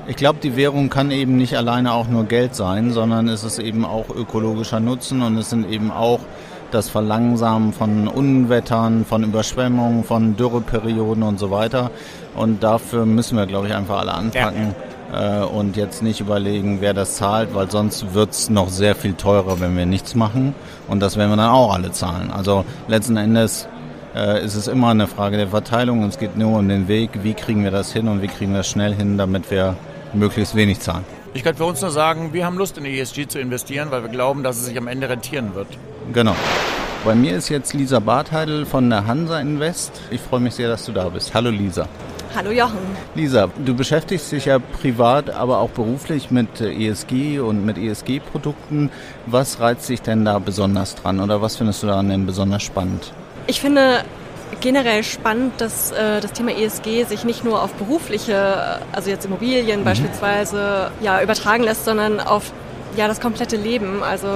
Ich 0.09 0.17
glaube, 0.17 0.39
die 0.43 0.57
Währung 0.57 0.89
kann 0.89 1.11
eben 1.11 1.37
nicht 1.37 1.57
alleine 1.57 1.93
auch 1.93 2.07
nur 2.07 2.25
Geld 2.25 2.55
sein, 2.55 2.93
sondern 2.93 3.29
es 3.29 3.43
ist 3.43 3.59
eben 3.59 3.85
auch 3.85 4.09
ökologischer 4.09 4.79
Nutzen 4.79 5.23
und 5.23 5.37
es 5.37 5.51
sind 5.51 5.69
eben 5.71 5.91
auch 5.91 6.21
das 6.71 6.89
Verlangsamen 6.89 7.73
von 7.73 8.09
Unwettern, 8.09 9.05
von 9.05 9.25
Überschwemmungen, 9.25 10.05
von 10.05 10.37
Dürreperioden 10.37 11.23
und 11.23 11.39
so 11.39 11.51
weiter. 11.51 11.91
Und 12.37 12.63
dafür 12.63 13.07
müssen 13.07 13.37
wir, 13.37 13.47
glaube 13.47 13.69
ich, 13.69 13.75
einfach 13.75 14.01
alle 14.01 14.13
anpacken. 14.13 14.75
Ja. 15.13 15.43
Äh, 15.43 15.45
und 15.45 15.77
jetzt 15.77 16.03
nicht 16.03 16.21
überlegen, 16.21 16.81
wer 16.81 16.95
das 16.95 17.17
zahlt, 17.17 17.55
weil 17.55 17.71
sonst 17.71 18.15
wird 18.15 18.31
es 18.31 18.51
noch 18.51 18.69
sehr 18.69 18.95
viel 18.95 19.15
teurer, 19.15 19.61
wenn 19.61 19.77
wir 19.77 19.87
nichts 19.87 20.15
machen. 20.15 20.55
Und 20.89 21.01
das 21.01 21.17
werden 21.17 21.31
wir 21.31 21.37
dann 21.37 21.51
auch 21.51 21.73
alle 21.73 21.93
zahlen. 21.93 22.31
Also 22.31 22.65
letzten 22.89 23.17
Endes 23.17 23.69
äh, 24.17 24.45
ist 24.45 24.55
es 24.55 24.67
immer 24.67 24.89
eine 24.89 25.07
Frage 25.07 25.37
der 25.37 25.49
Verteilung. 25.49 26.03
Es 26.05 26.19
geht 26.19 26.37
nur 26.37 26.59
um 26.59 26.69
den 26.69 26.89
Weg, 26.89 27.11
wie 27.23 27.35
kriegen 27.35 27.63
wir 27.63 27.71
das 27.71 27.93
hin 27.93 28.09
und 28.09 28.23
wie 28.23 28.29
kriegen 28.29 28.53
wir 28.53 28.59
das 28.59 28.69
schnell 28.69 28.95
hin, 28.95 29.19
damit 29.19 29.51
wir 29.51 29.77
möglichst 30.15 30.55
wenig 30.55 30.81
zahlen. 30.81 31.05
Ich 31.35 31.45
kann 31.45 31.55
für 31.55 31.67
uns 31.67 31.83
nur 31.83 31.91
sagen, 31.91 32.33
wir 32.33 32.47
haben 32.47 32.57
Lust 32.57 32.79
in 32.79 32.87
ESG 32.87 33.29
zu 33.29 33.39
investieren, 33.39 33.91
weil 33.91 34.03
wir 34.03 34.09
glauben, 34.09 34.43
dass 34.43 34.57
es 34.57 34.67
sich 34.67 34.79
am 34.79 34.89
Ende 34.89 35.09
rentieren 35.09 35.55
wird. 35.55 35.67
Genau. 36.15 36.35
Bei 37.05 37.15
mir 37.15 37.37
ist 37.37 37.51
jetzt 37.51 37.75
Lisa 37.75 38.01
Bartheidel 38.01 38.65
von 38.65 38.89
der 38.89 39.07
Hansa 39.07 39.39
Invest. 39.39 40.01
Ich 40.11 40.21
freue 40.21 40.41
mich 40.41 40.55
sehr, 40.55 40.69
dass 40.69 40.87
du 40.87 40.93
da 40.93 41.09
bist. 41.11 41.35
Hallo 41.35 41.51
Lisa. 41.51 41.87
Hallo 42.35 42.51
Jochen. 42.51 42.79
Lisa, 43.15 43.49
du 43.65 43.75
beschäftigst 43.75 44.33
dich 44.33 44.47
ja 44.47 44.59
privat, 44.59 45.31
aber 45.31 45.59
auch 45.59 45.71
beruflich 45.71 46.31
mit 46.31 46.61
ESG 46.61 47.39
und 47.39 47.65
mit 47.65 47.79
ESG-Produkten. 47.79 48.91
Was 49.27 49.61
reizt 49.61 49.89
dich 49.89 50.03
denn 50.03 50.25
da 50.25 50.39
besonders 50.39 50.95
dran 50.97 51.21
oder 51.21 51.43
was 51.43 51.57
findest 51.57 51.83
du 51.83 51.87
daran 51.87 52.09
denn 52.09 52.27
besonders 52.27 52.63
spannend? 52.63 53.13
Ich 53.47 53.61
finde 53.61 54.05
generell 54.61 55.03
spannend, 55.05 55.61
dass 55.61 55.93
äh, 55.93 56.21
das 56.21 56.33
Thema 56.33 56.53
ESG 56.53 57.05
sich 57.05 57.25
nicht 57.25 57.45
nur 57.45 57.63
auf 57.63 57.73
berufliche, 57.75 58.81
also 58.93 59.11
jetzt 59.11 59.27
Immobilien 59.27 59.81
mhm. 59.81 59.85
beispielsweise, 59.85 60.91
ja, 61.01 61.23
übertragen 61.23 61.63
lässt, 61.63 61.85
sondern 61.85 62.21
auf 62.21 62.53
ja, 62.97 63.09
das 63.09 63.21
komplette 63.21 63.57
Leben. 63.57 64.03
Also 64.03 64.29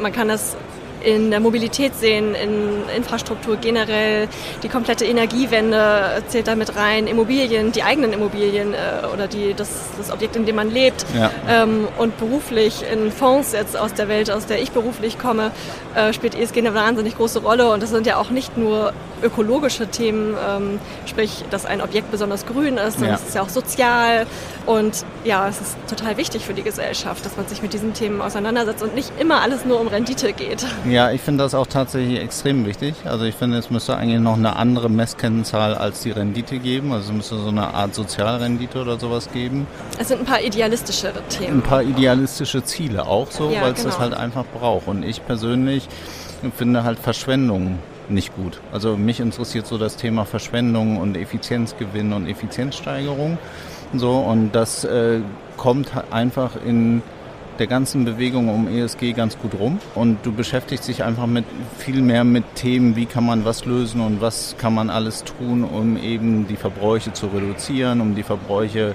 man 0.00 0.12
kann 0.12 0.28
das 0.28 0.56
in 1.02 1.30
der 1.30 1.40
Mobilität 1.40 1.94
sehen, 1.94 2.34
in 2.34 2.88
Infrastruktur 2.96 3.56
generell, 3.56 4.28
die 4.62 4.68
komplette 4.68 5.04
Energiewende 5.04 6.22
zählt 6.28 6.48
damit 6.48 6.76
rein, 6.76 7.06
Immobilien, 7.06 7.72
die 7.72 7.82
eigenen 7.82 8.12
Immobilien 8.12 8.74
äh, 8.74 9.06
oder 9.12 9.26
die, 9.26 9.54
das, 9.54 9.68
das 9.96 10.10
Objekt, 10.10 10.36
in 10.36 10.46
dem 10.46 10.56
man 10.56 10.70
lebt 10.70 11.04
ja. 11.14 11.30
ähm, 11.48 11.88
und 11.98 12.16
beruflich 12.18 12.84
in 12.90 13.10
Fonds 13.12 13.52
jetzt 13.52 13.76
aus 13.76 13.94
der 13.94 14.08
Welt, 14.08 14.30
aus 14.30 14.46
der 14.46 14.60
ich 14.60 14.72
beruflich 14.72 15.18
komme, 15.18 15.50
äh, 15.94 16.12
spielt 16.12 16.34
ESG 16.34 16.58
eine 16.58 16.74
wahnsinnig 16.74 17.16
große 17.16 17.40
Rolle. 17.40 17.70
Und 17.70 17.82
das 17.82 17.90
sind 17.90 18.06
ja 18.06 18.16
auch 18.16 18.30
nicht 18.30 18.56
nur 18.56 18.92
ökologische 19.22 19.88
Themen, 19.88 20.34
ähm, 20.48 20.80
sprich, 21.06 21.44
dass 21.50 21.66
ein 21.66 21.80
Objekt 21.80 22.10
besonders 22.10 22.46
grün 22.46 22.76
ist, 22.76 22.94
sondern 22.94 23.10
ja. 23.10 23.14
es 23.16 23.28
ist 23.28 23.34
ja 23.34 23.42
auch 23.42 23.48
sozial 23.48 24.26
und 24.66 25.04
ja, 25.24 25.48
es 25.48 25.60
ist 25.60 25.76
total 25.88 26.16
wichtig 26.16 26.44
für 26.44 26.54
die 26.54 26.62
Gesellschaft, 26.62 27.24
dass 27.24 27.36
man 27.36 27.46
sich 27.46 27.62
mit 27.62 27.72
diesen 27.72 27.94
Themen 27.94 28.20
auseinandersetzt 28.20 28.82
und 28.82 28.94
nicht 28.94 29.12
immer 29.18 29.40
alles 29.40 29.64
nur 29.64 29.80
um 29.80 29.88
Rendite 29.88 30.32
geht. 30.32 30.66
Ja, 30.88 31.10
ich 31.10 31.20
finde 31.20 31.44
das 31.44 31.54
auch 31.54 31.66
tatsächlich 31.66 32.18
extrem 32.18 32.64
wichtig. 32.64 32.94
Also 33.04 33.24
ich 33.24 33.34
finde, 33.34 33.58
es 33.58 33.68
müsste 33.68 33.96
eigentlich 33.96 34.20
noch 34.20 34.36
eine 34.36 34.56
andere 34.56 34.88
Messkennzahl 34.88 35.74
als 35.74 36.00
die 36.00 36.12
Rendite 36.12 36.58
geben. 36.58 36.92
Also 36.92 37.10
es 37.10 37.16
müsste 37.16 37.38
so 37.38 37.48
eine 37.48 37.74
Art 37.74 37.94
Sozialrendite 37.94 38.80
oder 38.80 38.98
sowas 38.98 39.28
geben. 39.30 39.66
Es 39.98 40.08
sind 40.08 40.20
ein 40.20 40.24
paar 40.24 40.40
idealistischere 40.40 41.20
Themen. 41.28 41.58
Ein 41.58 41.62
paar 41.62 41.82
idealistische 41.82 42.64
Ziele 42.64 43.06
auch 43.06 43.30
so, 43.30 43.50
ja, 43.50 43.62
weil 43.62 43.72
es 43.72 43.78
genau. 43.78 43.90
das 43.90 43.98
halt 43.98 44.14
einfach 44.14 44.44
braucht. 44.58 44.88
Und 44.88 45.02
ich 45.02 45.24
persönlich 45.26 45.88
finde 46.56 46.84
halt 46.84 46.98
Verschwendung 46.98 47.78
nicht 48.10 48.34
gut. 48.34 48.60
Also 48.72 48.96
mich 48.96 49.20
interessiert 49.20 49.66
so 49.66 49.78
das 49.78 49.96
Thema 49.96 50.24
Verschwendung 50.24 50.98
und 50.98 51.16
Effizienzgewinn 51.16 52.12
und 52.12 52.26
Effizienzsteigerung. 52.26 53.38
So, 53.94 54.18
und 54.18 54.52
das 54.52 54.84
äh, 54.84 55.20
kommt 55.56 55.90
einfach 56.10 56.52
in 56.64 57.02
der 57.58 57.66
ganzen 57.66 58.04
Bewegung 58.04 58.48
um 58.48 58.68
ESG 58.68 59.12
ganz 59.12 59.38
gut 59.38 59.54
rum. 59.58 59.80
Und 59.94 60.18
du 60.24 60.32
beschäftigst 60.32 60.88
dich 60.88 61.02
einfach 61.02 61.26
mit 61.26 61.44
viel 61.78 62.00
mehr 62.02 62.24
mit 62.24 62.44
Themen, 62.54 62.96
wie 62.96 63.06
kann 63.06 63.24
man 63.24 63.44
was 63.44 63.64
lösen 63.64 64.00
und 64.00 64.20
was 64.20 64.56
kann 64.58 64.74
man 64.74 64.90
alles 64.90 65.24
tun, 65.24 65.64
um 65.64 65.96
eben 65.96 66.46
die 66.46 66.56
Verbräuche 66.56 67.12
zu 67.12 67.26
reduzieren, 67.26 68.00
um 68.00 68.14
die 68.14 68.22
Verbräuche 68.22 68.94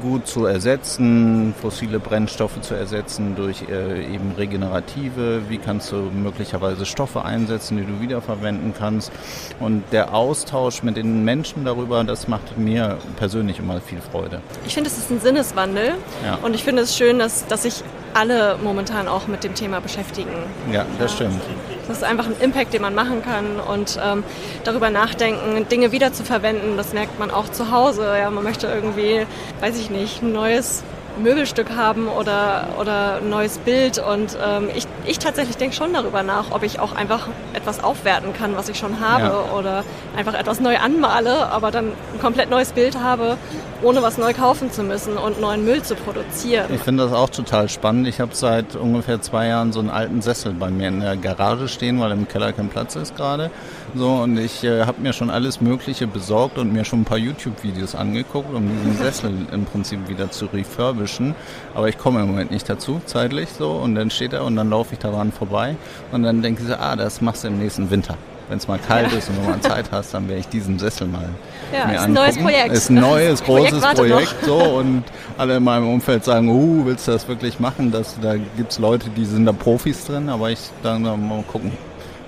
gut 0.00 0.26
zu 0.26 0.46
ersetzen, 0.46 1.54
fossile 1.60 1.98
Brennstoffe 1.98 2.60
zu 2.60 2.74
ersetzen 2.74 3.34
durch 3.36 3.62
äh, 3.68 4.14
eben 4.14 4.32
regenerative, 4.36 5.42
wie 5.48 5.58
kannst 5.58 5.92
du 5.92 5.96
möglicherweise 5.96 6.86
Stoffe 6.86 7.24
einsetzen, 7.24 7.76
die 7.76 7.84
du 7.84 8.00
wiederverwenden 8.00 8.74
kannst. 8.76 9.12
Und 9.60 9.84
der 9.92 10.14
Austausch 10.14 10.82
mit 10.82 10.96
den 10.96 11.24
Menschen 11.24 11.64
darüber, 11.64 12.02
das 12.04 12.28
macht 12.28 12.58
mir 12.58 12.98
persönlich 13.16 13.58
immer 13.58 13.80
viel 13.80 14.00
Freude. 14.00 14.40
Ich 14.66 14.74
finde, 14.74 14.88
es 14.90 14.98
ist 14.98 15.10
ein 15.10 15.20
Sinneswandel 15.20 15.94
ja. 16.24 16.38
und 16.42 16.54
ich 16.54 16.64
finde 16.64 16.82
es 16.82 16.96
schön, 16.96 17.18
dass, 17.18 17.46
dass 17.46 17.62
sich 17.62 17.82
alle 18.14 18.58
momentan 18.62 19.08
auch 19.08 19.26
mit 19.26 19.44
dem 19.44 19.54
Thema 19.54 19.80
beschäftigen. 19.80 20.30
Ja, 20.70 20.84
das 20.98 21.12
stimmt. 21.12 21.40
Das 21.88 21.98
ist 21.98 22.04
einfach 22.04 22.26
ein 22.26 22.36
Impact, 22.40 22.72
den 22.72 22.82
man 22.82 22.94
machen 22.94 23.22
kann 23.22 23.58
und 23.58 23.98
ähm, 24.02 24.24
darüber 24.64 24.90
nachdenken, 24.90 25.68
Dinge 25.68 25.92
wieder 25.92 26.12
zu 26.12 26.24
verwenden. 26.24 26.76
Das 26.76 26.92
merkt 26.92 27.18
man 27.18 27.30
auch 27.30 27.48
zu 27.48 27.70
Hause. 27.70 28.14
Ja, 28.18 28.30
man 28.30 28.44
möchte 28.44 28.66
irgendwie, 28.66 29.26
weiß 29.60 29.78
ich 29.78 29.90
nicht, 29.90 30.22
ein 30.22 30.32
neues 30.32 30.84
Möbelstück 31.20 31.76
haben 31.76 32.08
oder, 32.08 32.68
oder 32.80 33.16
ein 33.16 33.28
neues 33.28 33.58
Bild. 33.58 33.98
Und 33.98 34.36
ähm, 34.44 34.68
ich, 34.74 34.86
ich 35.06 35.18
tatsächlich 35.18 35.56
denke 35.56 35.74
schon 35.74 35.92
darüber 35.92 36.22
nach, 36.22 36.50
ob 36.50 36.62
ich 36.62 36.80
auch 36.80 36.94
einfach 36.94 37.28
etwas 37.54 37.82
aufwerten 37.82 38.32
kann, 38.32 38.56
was 38.56 38.68
ich 38.68 38.78
schon 38.78 39.00
habe 39.00 39.24
ja. 39.24 39.58
oder 39.58 39.84
einfach 40.16 40.34
etwas 40.34 40.60
neu 40.60 40.76
anmale, 40.78 41.48
aber 41.50 41.70
dann 41.70 41.88
ein 41.88 42.20
komplett 42.20 42.50
neues 42.50 42.72
Bild 42.72 42.98
habe, 42.98 43.36
ohne 43.82 44.02
was 44.02 44.18
neu 44.18 44.32
kaufen 44.32 44.70
zu 44.70 44.82
müssen 44.82 45.16
und 45.16 45.40
neuen 45.40 45.64
Müll 45.64 45.82
zu 45.82 45.94
produzieren. 45.94 46.66
Ich 46.74 46.80
finde 46.80 47.04
das 47.04 47.12
auch 47.12 47.30
total 47.30 47.68
spannend. 47.68 48.06
Ich 48.06 48.20
habe 48.20 48.34
seit 48.34 48.76
ungefähr 48.76 49.20
zwei 49.20 49.48
Jahren 49.48 49.72
so 49.72 49.80
einen 49.80 49.90
alten 49.90 50.22
Sessel 50.22 50.52
bei 50.52 50.70
mir 50.70 50.88
in 50.88 51.00
der 51.00 51.16
Garage 51.16 51.68
stehen, 51.68 52.00
weil 52.00 52.12
im 52.12 52.28
Keller 52.28 52.52
kein 52.52 52.68
Platz 52.68 52.96
ist 52.96 53.16
gerade. 53.16 53.50
So, 53.94 54.08
und 54.08 54.38
ich 54.38 54.64
äh, 54.64 54.86
habe 54.86 55.02
mir 55.02 55.12
schon 55.12 55.28
alles 55.28 55.60
Mögliche 55.60 56.06
besorgt 56.06 56.56
und 56.56 56.72
mir 56.72 56.84
schon 56.84 57.02
ein 57.02 57.04
paar 57.04 57.18
YouTube-Videos 57.18 57.94
angeguckt, 57.94 58.54
um 58.54 58.66
diesen 58.66 58.96
Sessel 58.96 59.32
im 59.52 59.66
Prinzip 59.66 60.08
wieder 60.08 60.30
zu 60.30 60.46
refurbischen. 60.46 61.34
Aber 61.74 61.88
ich 61.88 61.98
komme 61.98 62.20
im 62.20 62.28
Moment 62.28 62.50
nicht 62.50 62.68
dazu, 62.68 63.02
zeitlich 63.04 63.50
so. 63.50 63.72
Und 63.72 63.94
dann 63.94 64.10
steht 64.10 64.32
er 64.32 64.44
und 64.44 64.56
dann 64.56 64.70
laufe 64.70 64.94
ich 64.94 64.98
daran 64.98 65.30
vorbei 65.30 65.76
und 66.10 66.22
dann 66.22 66.40
denke 66.40 66.62
ich 66.62 66.68
so, 66.68 66.74
ah, 66.74 66.96
das 66.96 67.20
machst 67.20 67.44
du 67.44 67.48
im 67.48 67.58
nächsten 67.58 67.90
Winter 67.90 68.16
wenn 68.48 68.58
es 68.58 68.68
mal 68.68 68.78
kalt 68.78 69.10
ja. 69.10 69.18
ist 69.18 69.30
und 69.30 69.36
du 69.38 69.48
mal 69.48 69.60
Zeit 69.60 69.90
hast, 69.92 70.12
dann 70.12 70.28
werde 70.28 70.40
ich 70.40 70.48
diesen 70.48 70.78
Sessel 70.78 71.06
mal 71.06 71.28
ja, 71.72 71.86
mir 71.86 71.94
ist 71.94 72.02
ein 72.02 72.12
neues 72.12 72.36
Projekt. 72.36 72.72
Ist 72.72 72.90
ein 72.90 72.96
neues, 72.96 73.42
großes 73.44 73.80
Projekt, 73.80 73.96
Projekt 73.96 74.44
so 74.44 74.58
und 74.58 75.04
alle 75.38 75.56
in 75.56 75.64
meinem 75.64 75.88
Umfeld 75.88 76.22
sagen, 76.24 76.50
uh, 76.50 76.84
willst 76.84 77.08
du 77.08 77.12
das 77.12 77.26
wirklich 77.28 77.60
machen? 77.60 77.90
Das, 77.90 78.16
da 78.20 78.34
gibt 78.36 78.72
es 78.72 78.78
Leute, 78.78 79.08
die 79.08 79.24
sind 79.24 79.46
da 79.46 79.52
Profis 79.52 80.04
drin, 80.04 80.28
aber 80.28 80.50
ich 80.50 80.58
dann 80.82 81.02
mal 81.02 81.42
gucken. 81.50 81.72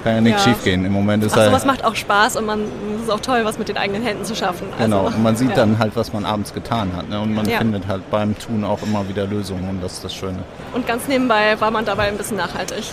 Kann 0.04 0.16
ja 0.16 0.20
nichts 0.20 0.44
ja. 0.44 0.52
schief 0.52 0.62
gehen. 0.62 0.84
Im 0.84 0.92
Moment 0.92 1.24
ist 1.24 1.32
Ach, 1.36 1.46
sowas 1.46 1.64
macht 1.64 1.82
auch 1.82 1.94
Spaß 1.94 2.36
und 2.36 2.44
man 2.44 2.60
es 2.96 3.04
ist 3.04 3.10
auch 3.10 3.20
toll, 3.20 3.40
was 3.44 3.58
mit 3.58 3.68
den 3.68 3.78
eigenen 3.78 4.02
Händen 4.02 4.24
zu 4.24 4.36
schaffen. 4.36 4.68
Genau, 4.78 5.06
also, 5.06 5.16
und 5.16 5.22
man 5.22 5.34
sieht 5.34 5.48
ja. 5.50 5.56
dann 5.56 5.78
halt, 5.78 5.96
was 5.96 6.12
man 6.12 6.26
abends 6.26 6.52
getan 6.52 6.90
hat. 6.94 7.08
Ne? 7.08 7.18
Und 7.20 7.34
man 7.34 7.48
ja. 7.48 7.56
findet 7.56 7.88
halt 7.88 8.10
beim 8.10 8.38
Tun 8.38 8.64
auch 8.64 8.82
immer 8.82 9.08
wieder 9.08 9.26
Lösungen 9.26 9.66
und 9.66 9.82
das 9.82 9.94
ist 9.94 10.04
das 10.04 10.14
Schöne. 10.14 10.40
Und 10.74 10.86
ganz 10.86 11.08
nebenbei 11.08 11.58
war 11.58 11.70
man 11.70 11.86
dabei 11.86 12.08
ein 12.08 12.18
bisschen 12.18 12.36
nachhaltig. 12.36 12.84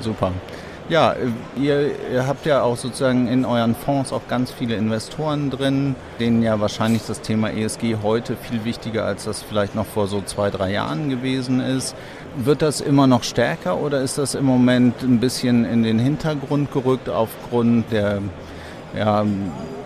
Super. 0.00 0.30
Ja, 0.88 1.14
ihr, 1.54 1.90
ihr, 2.10 2.26
habt 2.26 2.46
ja 2.46 2.62
auch 2.62 2.78
sozusagen 2.78 3.28
in 3.28 3.44
euren 3.44 3.74
Fonds 3.74 4.10
auch 4.10 4.26
ganz 4.26 4.50
viele 4.50 4.74
Investoren 4.74 5.50
drin, 5.50 5.94
denen 6.18 6.42
ja 6.42 6.60
wahrscheinlich 6.60 7.02
das 7.06 7.20
Thema 7.20 7.50
ESG 7.50 7.96
heute 8.02 8.36
viel 8.36 8.64
wichtiger 8.64 9.04
als 9.04 9.24
das 9.24 9.42
vielleicht 9.42 9.74
noch 9.74 9.84
vor 9.84 10.06
so 10.06 10.22
zwei, 10.22 10.48
drei 10.48 10.72
Jahren 10.72 11.10
gewesen 11.10 11.60
ist. 11.60 11.94
Wird 12.36 12.62
das 12.62 12.80
immer 12.80 13.06
noch 13.06 13.22
stärker 13.22 13.76
oder 13.76 14.00
ist 14.00 14.16
das 14.16 14.34
im 14.34 14.46
Moment 14.46 15.02
ein 15.02 15.20
bisschen 15.20 15.66
in 15.66 15.82
den 15.82 15.98
Hintergrund 15.98 16.72
gerückt 16.72 17.10
aufgrund 17.10 17.92
der 17.92 18.22
ja, 18.96 19.26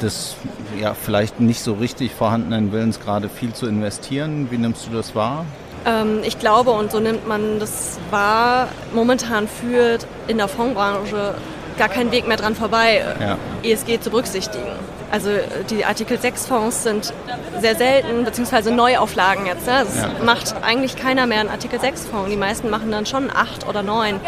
des 0.01 0.37
ja, 0.81 0.95
vielleicht 0.95 1.41
nicht 1.41 1.63
so 1.63 1.73
richtig 1.73 2.13
vorhandenen 2.13 2.71
Willens, 2.71 3.01
gerade 3.01 3.29
viel 3.29 3.53
zu 3.53 3.67
investieren? 3.67 4.53
Wie 4.53 4.59
nimmst 4.59 4.87
du 4.87 4.93
das 4.93 5.17
wahr? 5.17 5.47
Ähm, 5.85 6.21
ich 6.25 6.39
glaube, 6.39 6.71
und 6.71 6.93
so 6.93 7.01
nimmt 7.01 7.27
man 7.27 7.59
das 7.59 7.99
wahr, 8.11 8.69
momentan 8.95 9.49
führt 9.49 10.07
in 10.29 10.39
der 10.39 10.49
Fondsbranche 10.49 11.35
gar 11.79 11.89
kein 11.89 12.13
Weg 12.13 12.29
mehr 12.29 12.37
dran 12.37 12.55
vorbei, 12.55 13.03
ja. 13.21 13.39
ESG 13.63 14.01
zu 14.01 14.11
berücksichtigen. 14.11 14.73
Also 15.13 15.29
die 15.69 15.85
Artikel 15.85 16.19
6 16.19 16.47
Fonds 16.47 16.85
sind 16.85 17.13
sehr 17.61 17.77
selten, 17.77 18.25
beziehungsweise 18.25 18.73
Neuauflagen 18.73 19.45
jetzt. 19.45 19.67
Ne? 19.67 19.85
Das 19.85 19.97
ja. 19.97 20.11
macht 20.25 20.55
eigentlich 20.63 20.97
keiner 20.97 21.27
mehr 21.27 21.41
einen 21.41 21.51
Artikel 21.51 21.79
6 21.79 22.07
Fonds. 22.07 22.31
Die 22.31 22.37
meisten 22.39 22.71
machen 22.71 22.91
dann 22.91 23.05
schon 23.05 23.31
8 23.31 23.69
oder 23.69 23.83
9. 23.83 24.19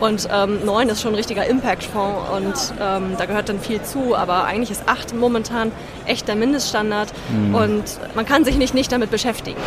Und 0.00 0.28
ähm, 0.32 0.58
9 0.64 0.88
ist 0.88 1.00
schon 1.00 1.12
ein 1.12 1.14
richtiger 1.14 1.46
Impact-Fonds 1.46 2.30
und 2.36 2.74
ähm, 2.80 3.12
da 3.16 3.26
gehört 3.26 3.50
dann 3.50 3.60
viel 3.60 3.82
zu. 3.82 4.16
Aber 4.16 4.42
eigentlich 4.42 4.72
ist 4.72 4.82
8 4.88 5.14
momentan 5.14 5.70
echt 6.06 6.26
der 6.26 6.34
Mindeststandard 6.34 7.12
mhm. 7.30 7.54
und 7.54 7.84
man 8.16 8.26
kann 8.26 8.44
sich 8.44 8.58
nicht, 8.58 8.74
nicht 8.74 8.90
damit 8.90 9.12
beschäftigen. 9.12 9.60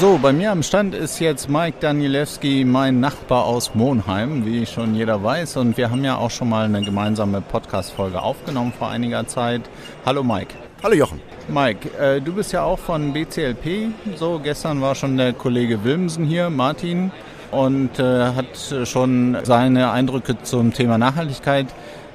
So, 0.00 0.18
bei 0.20 0.32
mir 0.32 0.50
am 0.50 0.62
Stand 0.62 0.94
ist 0.94 1.18
jetzt 1.18 1.50
Mike 1.50 1.76
Danielewski, 1.80 2.64
mein 2.64 3.00
Nachbar 3.00 3.44
aus 3.44 3.74
Monheim, 3.74 4.46
wie 4.46 4.64
schon 4.64 4.94
jeder 4.94 5.22
weiß. 5.22 5.58
Und 5.58 5.76
wir 5.76 5.90
haben 5.90 6.04
ja 6.04 6.16
auch 6.16 6.30
schon 6.30 6.48
mal 6.48 6.64
eine 6.64 6.82
gemeinsame 6.82 7.42
Podcast-Folge 7.42 8.22
aufgenommen 8.22 8.72
vor 8.78 8.88
einiger 8.88 9.26
Zeit. 9.26 9.60
Hallo 10.06 10.22
Mike. 10.22 10.54
Hallo 10.84 10.94
Jochen. 10.94 11.20
Mike, 11.48 11.88
äh, 11.98 12.20
du 12.20 12.32
bist 12.32 12.52
ja 12.52 12.62
auch 12.62 12.78
von 12.78 13.12
BCLP. 13.12 13.88
So, 14.14 14.38
gestern 14.38 14.80
war 14.80 14.94
schon 14.94 15.16
der 15.16 15.32
Kollege 15.32 15.82
Wilmsen 15.82 16.24
hier, 16.24 16.48
Martin, 16.48 17.10
und 17.50 17.98
äh, 17.98 18.26
hat 18.26 18.86
schon 18.86 19.36
seine 19.42 19.90
Eindrücke 19.90 20.40
zum 20.44 20.72
Thema 20.72 20.96
Nachhaltigkeit 20.96 21.66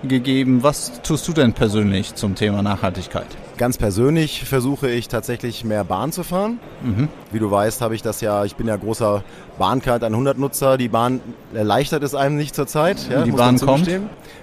gegeben. 0.04 0.64
Was 0.64 1.02
tust 1.02 1.28
du 1.28 1.34
denn 1.34 1.52
persönlich 1.52 2.16
zum 2.16 2.34
Thema 2.34 2.62
Nachhaltigkeit? 2.62 3.28
Ganz 3.62 3.78
persönlich 3.78 4.44
versuche 4.46 4.90
ich 4.90 5.08
tatsächlich 5.08 5.64
mehr 5.64 5.84
Bahn 5.84 6.12
zu 6.12 6.24
fahren. 6.24 6.60
Mhm. 6.82 7.10
Wie 7.32 7.38
du 7.38 7.52
weißt, 7.52 7.82
habe 7.82 7.94
ich 7.94 8.02
das 8.02 8.20
ja, 8.20 8.44
ich 8.44 8.56
bin 8.56 8.68
ja 8.68 8.76
großer 8.76 9.24
Bahncard 9.60 10.02
100-Nutzer. 10.02 10.78
Die 10.78 10.88
Bahn 10.88 11.20
erleichtert 11.54 12.02
es 12.02 12.16
einem 12.16 12.38
nicht 12.38 12.56
zurzeit. 12.56 13.08
Ja, 13.08 13.22
die 13.22 13.30
Bahn 13.30 13.60
kommt? 13.60 13.88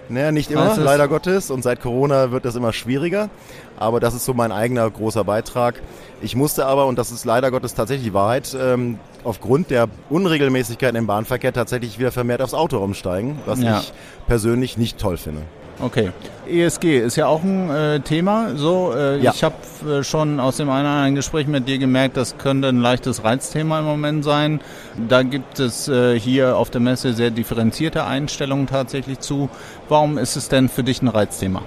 Naja, 0.09 0.31
nicht 0.31 0.53
immer, 0.53 0.77
leider 0.77 1.09
Gottes. 1.09 1.51
Und 1.51 1.65
seit 1.65 1.81
Corona 1.83 2.31
wird 2.31 2.45
das 2.45 2.55
immer 2.55 2.73
schwieriger. 2.73 3.29
Aber 3.77 3.99
das 3.99 4.15
ist 4.15 4.25
so 4.25 4.35
mein 4.35 4.53
eigener 4.53 4.89
großer 4.89 5.25
Beitrag. 5.25 5.83
Ich 6.23 6.37
musste 6.37 6.67
aber, 6.67 6.87
und 6.87 6.97
das 6.97 7.11
ist 7.11 7.25
leider 7.25 7.51
Gottes 7.51 7.75
tatsächlich 7.75 8.07
die 8.07 8.15
Wahrheit, 8.15 8.57
ähm, 8.57 9.01
aufgrund 9.25 9.71
der 9.71 9.89
Unregelmäßigkeiten 10.11 10.95
im 10.95 11.09
Bahnverkehr 11.09 11.53
tatsächlich 11.53 11.99
wieder 11.99 12.13
vermehrt 12.13 12.41
aufs 12.41 12.55
Auto 12.55 12.79
umsteigen, 12.79 13.41
was 13.47 13.61
ja. 13.61 13.81
ich 13.81 13.93
persönlich 14.29 14.79
nicht 14.79 14.97
toll 14.97 15.17
finde. 15.17 15.43
Okay. 15.81 16.11
ESG 16.49 16.99
ist 16.99 17.17
ja 17.17 17.27
auch 17.27 17.43
ein 17.45 17.71
äh, 17.71 18.01
Thema. 18.01 18.57
So, 18.57 18.93
äh, 18.97 19.21
ja. 19.21 19.33
ich 19.33 19.45
habe 19.45 19.55
äh, 19.87 20.03
schon 20.03 20.41
aus 20.41 20.57
dem 20.57 20.71
einen 20.71 20.87
oder 20.87 20.95
anderen 20.95 21.15
Gespräch 21.15 21.47
mit 21.47 21.69
dir 21.69 21.79
gemerkt, 21.79 22.17
das 22.17 22.39
könnte 22.39 22.69
ein 22.69 22.81
leichtes 22.81 23.23
Reizthema 23.23 23.81
im 23.81 23.85
Moment 23.85 24.25
sein. 24.25 24.61
Da 25.09 25.23
gibt 25.23 25.61
es 25.61 25.89
äh, 25.89 26.19
hier 26.19 26.57
auf 26.57 26.71
der 26.71 26.81
Messe 26.81 27.13
sehr 27.13 27.31
differenzierte 27.31 28.05
Einstellungen 28.05 28.67
tatsächlich 28.67 29.21
zu. 29.21 29.51
Warum 29.89 30.19
ist 30.19 30.37
es 30.37 30.49
denn 30.49 30.69
für 30.69 30.83
dich 30.83 31.03
ein 31.03 31.09
Reizthema? 31.09 31.63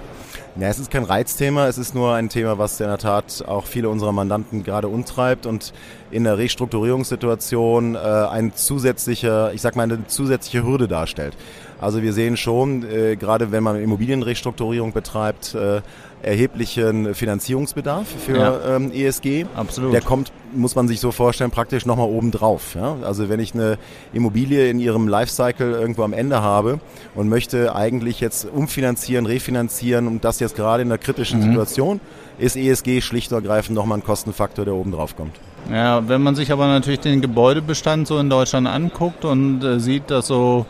Ja, 0.54 0.68
es 0.68 0.78
ist 0.78 0.90
kein 0.90 1.04
Reizthema, 1.04 1.66
es 1.66 1.78
ist 1.78 1.94
nur 1.94 2.12
ein 2.12 2.28
Thema, 2.28 2.58
was 2.58 2.78
in 2.78 2.86
der 2.86 2.98
Tat 2.98 3.42
auch 3.48 3.64
viele 3.64 3.88
unserer 3.88 4.12
Mandanten 4.12 4.64
gerade 4.64 4.86
umtreibt 4.86 5.46
und 5.46 5.72
in 6.10 6.24
der 6.24 6.36
Restrukturierungssituation 6.36 7.94
äh, 7.94 7.98
ein 7.98 8.54
zusätzlicher, 8.54 9.54
ich 9.54 9.62
sag 9.62 9.76
mal, 9.76 9.84
eine 9.84 10.06
zusätzliche 10.08 10.62
Hürde 10.62 10.88
darstellt. 10.88 11.34
Also 11.82 12.00
wir 12.00 12.12
sehen 12.12 12.36
schon, 12.36 12.84
äh, 12.84 13.16
gerade 13.16 13.50
wenn 13.50 13.64
man 13.64 13.76
Immobilienrestrukturierung 13.76 14.92
betreibt, 14.92 15.54
äh, 15.54 15.80
erheblichen 16.22 17.12
Finanzierungsbedarf 17.14 18.06
für 18.24 18.36
ja. 18.36 18.76
ähm, 18.76 18.92
ESG. 18.92 19.46
Absolut. 19.56 19.92
Der 19.92 20.00
kommt, 20.00 20.30
muss 20.54 20.76
man 20.76 20.86
sich 20.86 21.00
so 21.00 21.10
vorstellen, 21.10 21.50
praktisch 21.50 21.84
nochmal 21.84 22.08
oben 22.08 22.30
drauf. 22.30 22.76
Ja? 22.76 22.96
Also 23.02 23.28
wenn 23.28 23.40
ich 23.40 23.54
eine 23.54 23.78
Immobilie 24.12 24.70
in 24.70 24.78
ihrem 24.78 25.08
Lifecycle 25.08 25.72
irgendwo 25.72 26.04
am 26.04 26.12
Ende 26.12 26.40
habe 26.40 26.78
und 27.16 27.28
möchte 27.28 27.74
eigentlich 27.74 28.20
jetzt 28.20 28.46
umfinanzieren, 28.46 29.26
refinanzieren 29.26 30.06
und 30.06 30.24
das 30.24 30.38
jetzt 30.38 30.54
gerade 30.54 30.82
in 30.82 30.88
einer 30.88 30.98
kritischen 30.98 31.40
mhm. 31.40 31.46
Situation, 31.46 32.00
ist 32.38 32.56
ESG 32.56 33.00
schlicht 33.00 33.32
und 33.32 33.38
ergreifend 33.38 33.74
nochmal 33.74 33.98
ein 33.98 34.04
Kostenfaktor, 34.04 34.64
der 34.64 34.74
oben 34.74 34.92
drauf 34.92 35.16
kommt. 35.16 35.34
Ja, 35.70 36.08
wenn 36.08 36.22
man 36.22 36.36
sich 36.36 36.52
aber 36.52 36.68
natürlich 36.68 37.00
den 37.00 37.20
Gebäudebestand 37.20 38.06
so 38.06 38.18
in 38.18 38.30
Deutschland 38.30 38.68
anguckt 38.68 39.24
und 39.24 39.64
äh, 39.64 39.80
sieht, 39.80 40.10
dass 40.10 40.28
so 40.28 40.66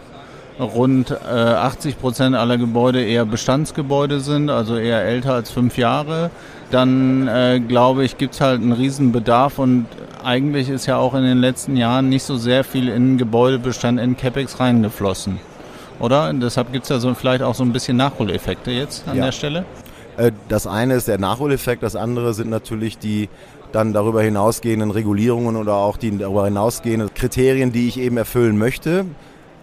rund 0.61 1.11
äh, 1.11 1.15
80 1.15 1.99
Prozent 2.01 2.37
aller 2.37 2.59
Gebäude 2.59 3.05
eher 3.05 3.25
Bestandsgebäude 3.25 4.21
sind, 4.21 4.51
also 4.51 4.77
eher 4.77 5.03
älter 5.03 5.35
als 5.35 5.51
fünf 5.51 5.77
Jahre, 5.79 6.31
dann 6.71 7.29
äh, 7.29 7.61
glaube 7.61 8.05
ich, 8.05 8.19
gibt 8.19 8.35
es 8.35 8.41
halt 8.41 8.61
einen 8.61 8.73
riesen 8.73 9.13
Bedarf 9.13 9.59
und 9.59 9.87
eigentlich 10.25 10.69
ist 10.69 10.87
ja 10.87 10.97
auch 10.97 11.15
in 11.15 11.25
den 11.25 11.39
letzten 11.39 11.77
Jahren 11.77 12.09
nicht 12.09 12.23
so 12.23 12.37
sehr 12.37 12.65
viel 12.65 12.89
in 12.89 13.19
Gebäudebestand, 13.19 13.99
in 13.99 14.17
CapEx 14.17 14.61
reingeflossen. 14.61 15.39
Oder? 15.99 16.29
Und 16.29 16.41
deshalb 16.41 16.73
gibt 16.73 16.85
es 16.85 16.89
ja 16.91 16.99
so 16.99 17.13
vielleicht 17.15 17.43
auch 17.43 17.55
so 17.55 17.65
ein 17.65 17.73
bisschen 17.73 17.97
Nachholeffekte 17.97 18.71
jetzt 18.71 19.07
an 19.09 19.17
ja. 19.17 19.27
der 19.27 19.33
Stelle. 19.33 19.65
Äh, 20.17 20.33
das 20.49 20.67
eine 20.67 20.95
ist 20.95 21.09
der 21.09 21.19
Nachholeffekt, 21.19 21.83
das 21.83 21.97
andere 21.97 22.35
sind 22.35 22.51
natürlich 22.51 22.99
die 22.99 23.29
dann 23.73 23.93
darüber 23.93 24.23
hinausgehenden 24.23 24.91
Regulierungen 24.91 25.57
oder 25.57 25.75
auch 25.75 25.97
die 25.97 26.17
darüber 26.19 26.45
hinausgehenden 26.45 27.15
Kriterien, 27.15 27.73
die 27.73 27.89
ich 27.89 27.99
eben 27.99 28.19
erfüllen 28.19 28.59
möchte, 28.59 29.07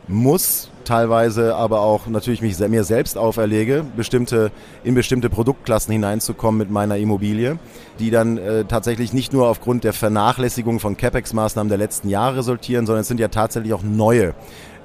muss 0.09 0.71
teilweise 0.85 1.55
aber 1.55 1.81
auch 1.81 2.07
natürlich 2.07 2.41
mich 2.41 2.57
mir 2.57 2.83
selbst 2.83 3.15
auferlege, 3.15 3.85
bestimmte, 3.95 4.51
in 4.83 4.95
bestimmte 4.95 5.29
Produktklassen 5.29 5.91
hineinzukommen 5.91 6.57
mit 6.57 6.71
meiner 6.71 6.97
Immobilie, 6.97 7.59
die 7.99 8.09
dann 8.09 8.37
äh, 8.39 8.65
tatsächlich 8.65 9.13
nicht 9.13 9.31
nur 9.31 9.47
aufgrund 9.47 9.83
der 9.83 9.93
Vernachlässigung 9.93 10.79
von 10.79 10.97
CapEx-Maßnahmen 10.97 11.69
der 11.69 11.77
letzten 11.77 12.09
Jahre 12.09 12.37
resultieren, 12.37 12.87
sondern 12.87 13.01
es 13.01 13.07
sind 13.07 13.19
ja 13.19 13.27
tatsächlich 13.27 13.71
auch 13.73 13.83
neue 13.83 14.33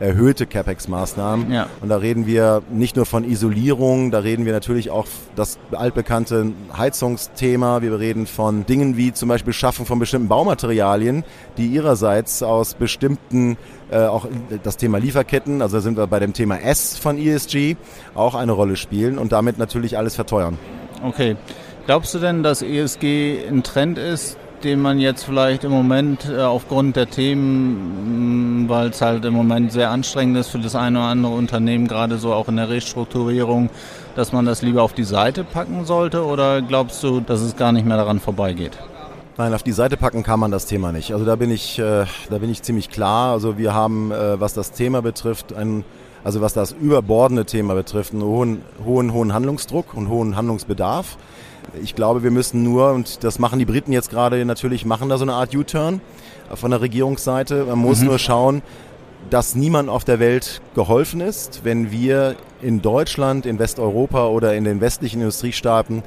erhöhte 0.05 0.47
CapEx-Maßnahmen. 0.47 1.53
Ja. 1.53 1.69
Und 1.81 1.89
da 1.89 1.97
reden 1.97 2.27
wir 2.27 2.63
nicht 2.71 2.97
nur 2.97 3.07
von 3.07 3.25
Isolierung, 3.25 4.11
da 4.11 4.19
reden 4.19 4.45
wir 4.45 4.53
natürlich 4.53 4.91
auch 4.91 5.07
das 5.35 5.59
altbekannte 5.73 6.53
Heizungsthema. 6.77 7.83
Wir 7.83 7.99
reden 7.99 8.27
von 8.27 8.67
Dingen 8.67 8.97
wie 8.97 9.13
zum 9.13 9.29
Beispiel 9.29 9.53
Schaffung 9.53 9.87
von 9.87 9.99
bestimmten 9.99 10.29
Baumaterialien, 10.29 11.25
die 11.57 11.67
ihrerseits 11.67 12.43
aus 12.43 12.75
bestimmten, 12.75 13.57
äh, 13.91 13.99
auch 13.99 14.27
das 14.63 14.77
Thema 14.77 14.99
Lieferketten, 14.99 15.63
also 15.63 15.79
da 15.79 15.81
sind 15.81 15.97
wir 15.97 16.07
bei 16.07 16.21
dem 16.21 16.33
Thema 16.33 16.61
S 16.61 16.99
von 16.99 17.19
ESG, 17.19 17.77
auch 18.15 18.35
eine 18.35 18.53
Rolle 18.53 18.77
spielen 18.77 19.19
und 19.19 19.33
damit 19.33 19.59
natürlich 19.59 19.97
alles 19.97 20.15
verteuern. 20.15 20.59
Okay. 21.03 21.37
Glaubst 21.87 22.15
du 22.15 22.19
denn, 22.19 22.43
dass 22.43 22.63
ESG 22.63 23.47
ein 23.47 23.63
Trend 23.63 23.99
ist, 23.99 24.39
den 24.65 24.81
man 24.81 24.99
jetzt 24.99 25.25
vielleicht 25.25 25.65
im 25.65 25.71
Moment 25.71 26.29
äh, 26.29 26.41
aufgrund 26.41 26.97
der 26.97 27.09
Themen, 27.09 28.69
weil 28.69 28.89
es 28.89 29.01
halt 29.03 29.25
im 29.25 29.35
Moment 29.35 29.73
sehr 29.73 29.91
anstrengend 29.91 30.39
ist 30.39 30.49
für 30.49 30.59
das 30.59 30.75
eine 30.75 30.99
oder 30.99 31.09
andere 31.09 31.35
Unternehmen, 31.35 31.87
gerade 31.87 32.17
so 32.17 32.33
auch 32.33 32.49
in 32.49 32.57
der 32.57 32.71
Restrukturierung, 32.71 33.71
dass 34.17 34.33
man 34.33 34.47
das 34.47 34.63
lieber 34.63 34.83
auf 34.83 34.95
die 34.95 35.05
Seite 35.05 35.45
packen 35.45 35.85
sollte? 35.85 36.25
Oder 36.25 36.63
glaubst 36.63 37.03
du, 37.03 37.21
dass 37.21 37.43
es 37.43 37.57
gar 37.57 37.73
nicht 37.73 37.87
mehr 37.87 37.99
daran 37.99 38.21
vorbeigeht? 38.21 38.79
Nein, 39.37 39.53
auf 39.53 39.63
die 39.63 39.73
Seite 39.73 39.97
packen 39.97 40.23
kann 40.23 40.41
man 40.41 40.51
das 40.51 40.67
Thema 40.67 40.93
nicht. 40.93 41.13
Also 41.13 41.25
da 41.25 41.37
bin 41.37 41.51
ich, 41.51 41.79
äh, 41.79 42.07
da 42.31 42.39
bin 42.39 42.51
ich 42.51 42.63
ziemlich 42.63 42.89
klar. 42.89 43.33
Also 43.33 43.59
wir 43.59 43.75
haben, 43.75 44.13
äh, 44.13 44.41
was 44.41 44.55
das 44.55 44.73
Thema 44.73 45.03
betrifft, 45.03 45.53
ein, 45.53 45.85
also 46.23 46.41
was 46.41 46.55
das 46.55 46.73
überbordende 46.73 47.45
Thema 47.45 47.75
betrifft, 47.75 48.13
einen 48.13 48.23
hohen, 48.23 48.63
hohen, 48.85 49.13
hohen 49.13 49.35
Handlungsdruck 49.35 49.93
und 49.95 50.09
hohen 50.09 50.37
Handlungsbedarf. 50.37 51.19
Ich 51.83 51.95
glaube, 51.95 52.23
wir 52.23 52.31
müssen 52.31 52.63
nur, 52.63 52.93
und 52.93 53.25
das 53.25 53.39
machen 53.39 53.59
die 53.59 53.65
Briten 53.65 53.93
jetzt 53.93 54.11
gerade 54.11 54.45
natürlich, 54.45 54.85
machen 54.85 55.09
da 55.09 55.19
so 55.19 55.25
eine 55.25 55.35
Art 55.35 55.55
U-Turn 55.55 56.01
von 56.55 56.71
der 56.71 56.81
Regierungsseite. 56.81 57.65
Man 57.65 57.79
muss 57.79 58.01
mhm. 58.01 58.07
nur 58.07 58.19
schauen, 58.19 58.63
dass 59.31 59.55
niemand 59.55 59.89
auf 59.89 60.05
der 60.05 60.21
Welt 60.21 60.61
geholfen 60.75 61.21
ist, 61.21 61.61
wenn 61.65 61.91
wir 61.91 62.37
in 62.61 62.83
Deutschland, 62.83 63.47
in 63.47 63.59
Westeuropa 63.59 64.27
oder 64.29 64.55
in 64.55 64.65
den 64.65 64.81
westlichen 64.81 65.21
Industriestaaten 65.21 66.03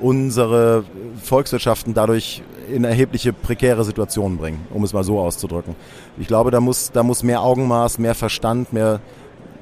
unsere 0.00 0.84
Volkswirtschaften 1.22 1.94
dadurch 1.94 2.42
in 2.72 2.84
erhebliche 2.84 3.32
prekäre 3.32 3.84
Situationen 3.84 4.38
bringen, 4.38 4.66
um 4.70 4.82
es 4.82 4.92
mal 4.92 5.04
so 5.04 5.20
auszudrücken. 5.20 5.76
Ich 6.18 6.26
glaube, 6.26 6.50
da 6.50 6.60
muss, 6.60 6.90
da 6.90 7.02
muss 7.02 7.22
mehr 7.22 7.42
Augenmaß, 7.42 7.98
mehr 7.98 8.14
Verstand, 8.14 8.72
mehr, 8.72 9.00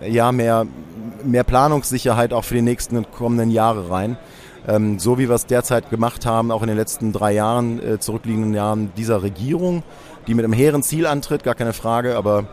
ja, 0.07 0.31
mehr, 0.31 0.67
mehr 1.25 1.45
Planungssicherheit 1.45 2.33
auch 2.33 2.45
für 2.45 2.55
die 2.55 2.63
nächsten 2.63 3.11
kommenden 3.11 3.51
Jahre 3.51 3.91
rein. 3.91 4.17
Ähm, 4.69 4.99
so 4.99 5.19
wie 5.19 5.29
wir 5.29 5.35
es 5.35 5.47
derzeit 5.47 5.89
gemacht 5.89 6.27
haben, 6.27 6.51
auch 6.51 6.63
in 6.63 6.69
den 6.69 6.77
letzten 6.77 7.13
drei 7.13 7.33
Jahren, 7.33 7.83
äh, 7.83 7.99
zurückliegenden 7.99 8.53
Jahren 8.53 8.93
dieser 8.97 9.23
Regierung, 9.23 9.83
die 10.27 10.35
mit 10.35 10.45
einem 10.45 10.53
hehren 10.53 10.83
Ziel 10.83 11.07
antritt, 11.07 11.43
gar 11.43 11.55
keine 11.55 11.73
Frage, 11.73 12.17
aber 12.17 12.45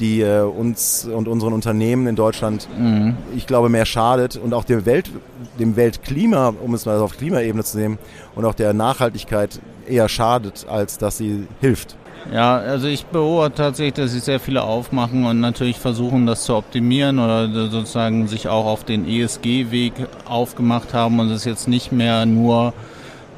die 0.00 0.22
äh, 0.22 0.40
uns 0.42 1.04
und 1.04 1.28
unseren 1.28 1.52
Unternehmen 1.52 2.06
in 2.06 2.16
Deutschland, 2.16 2.68
mhm. 2.76 3.16
ich 3.36 3.46
glaube, 3.46 3.68
mehr 3.68 3.86
schadet 3.86 4.36
und 4.36 4.52
auch 4.52 4.64
dem, 4.64 4.84
Welt, 4.84 5.10
dem 5.58 5.76
Weltklima, 5.76 6.54
um 6.60 6.74
es 6.74 6.86
mal 6.86 6.98
auf 6.98 7.16
Klimaebene 7.16 7.62
zu 7.62 7.78
nehmen, 7.78 7.98
und 8.34 8.44
auch 8.44 8.54
der 8.54 8.72
Nachhaltigkeit 8.72 9.60
eher 9.86 10.08
schadet, 10.08 10.66
als 10.68 10.98
dass 10.98 11.18
sie 11.18 11.46
hilft. 11.60 11.96
Ja, 12.32 12.58
also 12.58 12.86
ich 12.86 13.06
beobachte 13.06 13.54
tatsächlich, 13.54 13.94
dass 13.94 14.12
sich 14.12 14.22
sehr 14.22 14.38
viele 14.38 14.62
aufmachen 14.62 15.24
und 15.24 15.40
natürlich 15.40 15.78
versuchen, 15.78 16.26
das 16.26 16.44
zu 16.44 16.54
optimieren 16.54 17.18
oder 17.18 17.48
sozusagen 17.70 18.28
sich 18.28 18.46
auch 18.48 18.66
auf 18.66 18.84
den 18.84 19.08
ESG-Weg 19.08 19.94
aufgemacht 20.26 20.94
haben 20.94 21.18
und 21.18 21.30
es 21.30 21.44
jetzt 21.44 21.66
nicht 21.66 21.90
mehr 21.92 22.26
nur 22.26 22.72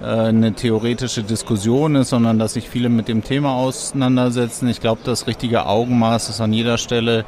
äh, 0.03 0.07
eine 0.07 0.53
theoretische 0.53 1.23
Diskussion 1.23 1.95
ist, 1.95 2.11
sondern 2.11 2.39
dass 2.39 2.55
sich 2.55 2.69
viele 2.69 2.89
mit 2.89 3.09
dem 3.09 3.25
Thema 3.25 3.55
auseinandersetzen. 3.55 4.69
Ich 4.69 4.81
glaube, 4.81 5.01
das 5.05 5.27
richtige 5.27 5.67
Augenmaß 5.67 6.29
ist 6.29 6.41
an 6.41 6.53
jeder 6.53 6.77
Stelle 6.77 7.25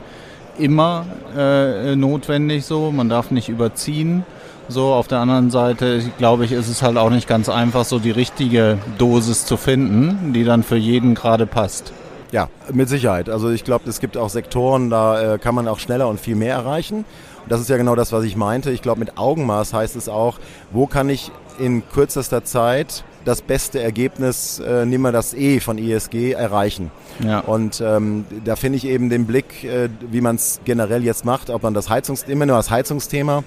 immer 0.59 1.07
äh, 1.37 1.97
notwendig 1.97 2.67
so. 2.67 2.93
Man 2.93 3.09
darf 3.09 3.31
nicht 3.31 3.49
überziehen. 3.49 4.25
So, 4.69 4.95
auf 4.95 5.09
der 5.09 5.19
anderen 5.19 5.51
Seite, 5.51 6.03
glaube 6.17 6.47
ich, 6.47 6.53
ist 6.53 6.69
es 6.69 6.83
halt 6.83 6.97
auch 6.97 7.11
nicht 7.11 7.29
ganz 7.29 7.51
einfach, 7.51 7.85
so 7.85 7.99
die 7.99 8.11
richtige 8.11 8.79
Dosis 8.97 9.45
zu 9.45 9.59
finden, 9.59 10.33
die 10.33 10.45
dann 10.45 10.63
für 10.63 10.77
jeden 10.77 11.15
gerade 11.15 11.47
passt. 11.47 11.93
Ja, 12.33 12.49
mit 12.73 12.89
Sicherheit. 12.89 13.29
Also 13.29 13.51
ich 13.51 13.63
glaube, 13.63 13.89
es 13.89 14.01
gibt 14.01 14.17
auch 14.17 14.31
Sektoren, 14.31 14.89
da 14.89 15.35
äh, 15.35 15.39
kann 15.39 15.55
man 15.55 15.69
auch 15.69 15.79
schneller 15.79 16.09
und 16.09 16.19
viel 16.19 16.35
mehr 16.35 16.55
erreichen. 16.55 17.05
Und 17.45 17.53
das 17.53 17.61
ist 17.61 17.69
ja 17.69 17.77
genau 17.77 17.95
das, 17.95 18.11
was 18.11 18.25
ich 18.25 18.37
meinte. 18.37 18.71
Ich 18.71 18.81
glaube, 18.81 19.01
mit 19.01 19.19
Augenmaß 19.19 19.75
heißt 19.75 19.97
es 19.97 20.09
auch, 20.09 20.39
wo 20.73 20.87
kann 20.87 21.11
ich 21.11 21.31
in 21.59 21.87
kürzester 21.89 22.43
Zeit 22.43 23.05
das 23.25 23.43
beste 23.43 23.81
Ergebnis, 23.81 24.59
äh, 24.59 24.85
nehmen 24.87 25.03
wir 25.03 25.13
das 25.13 25.35
E 25.35 25.61
von 25.61 25.79
ESG, 25.79 26.33
erreichen. 26.33 26.91
Ja. 27.25 27.41
Und 27.41 27.81
ähm, 27.85 28.25
da 28.45 28.57
finde 28.57 28.77
ich 28.77 28.87
eben 28.87 29.09
den 29.11 29.27
Blick, 29.27 29.65
äh, 29.65 29.89
wie 30.11 30.21
man 30.21 30.37
es 30.37 30.61
generell 30.65 31.05
jetzt 31.05 31.25
macht, 31.25 31.51
ob 31.51 31.63
man 31.63 31.75
das 31.75 31.89
Heizungs 31.89 32.25
immer 32.25 32.47
nur 32.47 32.57
das 32.57 32.71
Heizungsthema, 32.71 33.45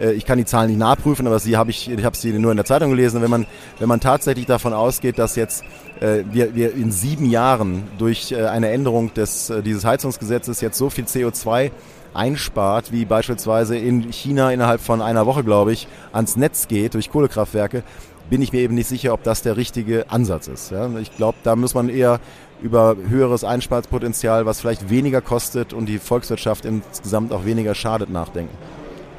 äh, 0.00 0.12
ich 0.12 0.24
kann 0.24 0.38
die 0.38 0.44
Zahlen 0.44 0.68
nicht 0.68 0.78
nachprüfen, 0.78 1.26
aber 1.26 1.38
sie 1.38 1.56
habe 1.56 1.70
ich, 1.70 1.90
ich 1.90 2.04
habe 2.04 2.16
sie 2.16 2.32
nur 2.32 2.50
in 2.50 2.56
der 2.56 2.66
Zeitung 2.66 2.90
gelesen. 2.90 3.22
Wenn 3.22 3.30
man, 3.30 3.46
wenn 3.78 3.88
man 3.88 4.00
tatsächlich 4.00 4.46
davon 4.46 4.72
ausgeht, 4.72 5.18
dass 5.18 5.36
jetzt 5.36 5.64
äh, 6.00 6.24
wir, 6.30 6.54
wir 6.54 6.74
in 6.74 6.90
sieben 6.92 7.26
Jahren 7.26 7.84
durch 7.98 8.32
äh, 8.32 8.46
eine 8.46 8.70
Änderung 8.70 9.12
des, 9.14 9.50
äh, 9.50 9.62
dieses 9.62 9.84
Heizungsgesetzes 9.84 10.60
jetzt 10.60 10.78
so 10.78 10.90
viel 10.90 11.04
CO2 11.04 11.70
einspart, 12.12 12.92
wie 12.92 13.04
beispielsweise 13.04 13.76
in 13.76 14.12
China 14.12 14.52
innerhalb 14.52 14.80
von 14.80 15.02
einer 15.02 15.26
Woche, 15.26 15.42
glaube 15.42 15.72
ich, 15.72 15.88
ans 16.12 16.36
Netz 16.36 16.68
geht 16.68 16.94
durch 16.94 17.10
Kohlekraftwerke, 17.10 17.82
bin 18.30 18.42
ich 18.42 18.52
mir 18.52 18.60
eben 18.60 18.74
nicht 18.74 18.88
sicher, 18.88 19.12
ob 19.12 19.22
das 19.22 19.42
der 19.42 19.56
richtige 19.56 20.10
Ansatz 20.10 20.48
ist. 20.48 20.70
Ja? 20.70 20.88
Ich 20.98 21.16
glaube, 21.16 21.38
da 21.42 21.56
muss 21.56 21.74
man 21.74 21.88
eher 21.88 22.20
über 22.62 22.96
höheres 23.08 23.44
Einsparpotenzial, 23.44 24.46
was 24.46 24.60
vielleicht 24.60 24.88
weniger 24.90 25.20
kostet 25.20 25.72
und 25.72 25.86
die 25.86 25.98
Volkswirtschaft 25.98 26.64
insgesamt 26.64 27.32
auch 27.32 27.44
weniger 27.44 27.74
schadet, 27.74 28.10
nachdenken. 28.10 28.56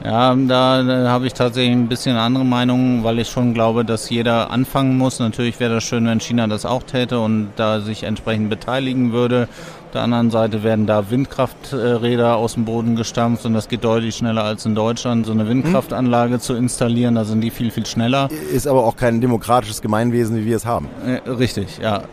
Ja, 0.04 0.36
da, 0.36 0.84
habe 1.10 1.26
ich 1.26 1.34
tatsächlich 1.34 1.74
ein 1.74 1.88
bisschen 1.88 2.16
andere 2.18 2.46
Meinung, 2.46 3.04
weil 3.04 3.18
ich 3.20 3.30
schon 3.30 3.54
glaube, 3.54 3.86
dass 3.86 4.10
jeder 4.10 4.52
anfangen 4.52 4.98
muss. 4.98 5.20
Natürlich 5.20 5.60
wäre 5.60 5.76
das 5.76 5.84
schön, 5.84 6.06
wenn 6.06 6.20
China 6.20 6.48
das 6.48 6.66
auch 6.66 6.84
täte 6.84 7.20
und 7.20 7.50
da 7.56 7.80
sich 7.80 8.04
entsprechend 8.04 8.50
beteiligen 8.50 9.14
würde 9.14 9.48
der 9.96 10.04
anderen 10.04 10.30
Seite 10.30 10.62
werden 10.64 10.86
da 10.86 11.10
Windkrafträder 11.10 12.36
aus 12.36 12.54
dem 12.54 12.66
Boden 12.66 12.96
gestampft 12.96 13.46
und 13.46 13.54
das 13.54 13.68
geht 13.68 13.84
deutlich 13.84 14.16
schneller 14.16 14.44
als 14.44 14.66
in 14.66 14.76
Deutschland. 14.76 15.26
So 15.26 15.32
eine 15.32 15.48
Windkraftanlage 15.48 16.36
mhm. 16.36 16.40
zu 16.40 16.54
installieren, 16.54 17.16
da 17.16 17.26
sind 17.26 17.42
die 17.42 17.50
viel, 17.50 17.72
viel 17.72 17.86
schneller. 17.86 18.30
Ist 18.54 18.68
aber 18.68 18.84
auch 18.84 18.98
kein 18.98 19.22
demokratisches 19.22 19.82
Gemeinwesen, 19.82 20.38
wie 20.38 20.46
wir 20.46 20.58
es 20.58 20.66
haben. 20.66 20.90
Äh, 21.06 21.28
richtig, 21.30 21.80
ja. 21.80 22.04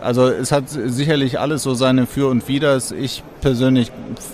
Also 0.00 0.28
es 0.28 0.52
hat 0.52 0.64
sicherlich 0.68 1.40
alles 1.40 1.62
so 1.62 1.74
seine 1.74 2.06
Für 2.06 2.28
und 2.28 2.46
Widers. 2.46 2.92
Ich 2.92 3.24
persönlich 3.40 3.90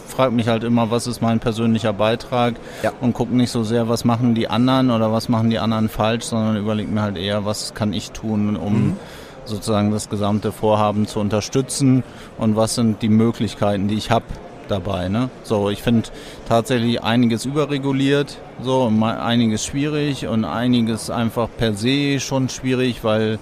frage 0.09 0.33
mich 0.33 0.49
halt 0.49 0.63
immer, 0.63 0.91
was 0.91 1.07
ist 1.07 1.23
mein 1.23 1.41
persönlicher 1.41 1.93
Beitrag 1.93 2.55
ja. 2.83 2.93
und 3.01 3.15
gucke 3.15 3.35
nicht 3.35 3.51
so 3.51 3.65
sehr, 3.65 3.89
was 3.89 4.05
machen 4.05 4.35
die 4.35 4.49
anderen 4.49 4.91
oder 4.91 5.11
was 5.11 5.29
machen 5.29 5.49
die 5.49 5.59
anderen 5.59 5.89
falsch, 5.89 6.25
sondern 6.25 6.57
überlege 6.57 6.91
mir 6.91 7.03
halt 7.03 7.17
eher, 7.17 7.45
was 7.45 7.73
kann 7.75 7.93
ich 7.93 8.11
tun, 8.11 8.57
um 8.57 8.73
mhm 8.73 8.97
sozusagen 9.45 9.91
das 9.91 10.09
gesamte 10.09 10.53
Vorhaben 10.53 11.07
zu 11.07 11.21
unterstützen 11.21 12.03
und 12.39 12.57
was 12.57 12.75
sind 12.75 13.03
die 13.03 13.09
Möglichkeiten, 13.09 13.89
die 13.89 13.97
ich 13.97 14.11
habe 14.11 14.25
dabei. 14.69 15.09
Ne? 15.09 15.31
So, 15.43 15.71
ich 15.71 15.83
finde 15.83 16.09
tatsächlich 16.49 17.03
einiges 17.03 17.45
überreguliert, 17.45 18.39
so 18.63 18.91
einiges 19.01 19.65
schwierig 19.65 20.27
und 20.27 20.45
einiges 20.45 21.11
einfach 21.11 21.49
per 21.57 21.75
se 21.75 22.21
schon 22.21 22.49
schwierig, 22.49 23.05
weil 23.05 23.39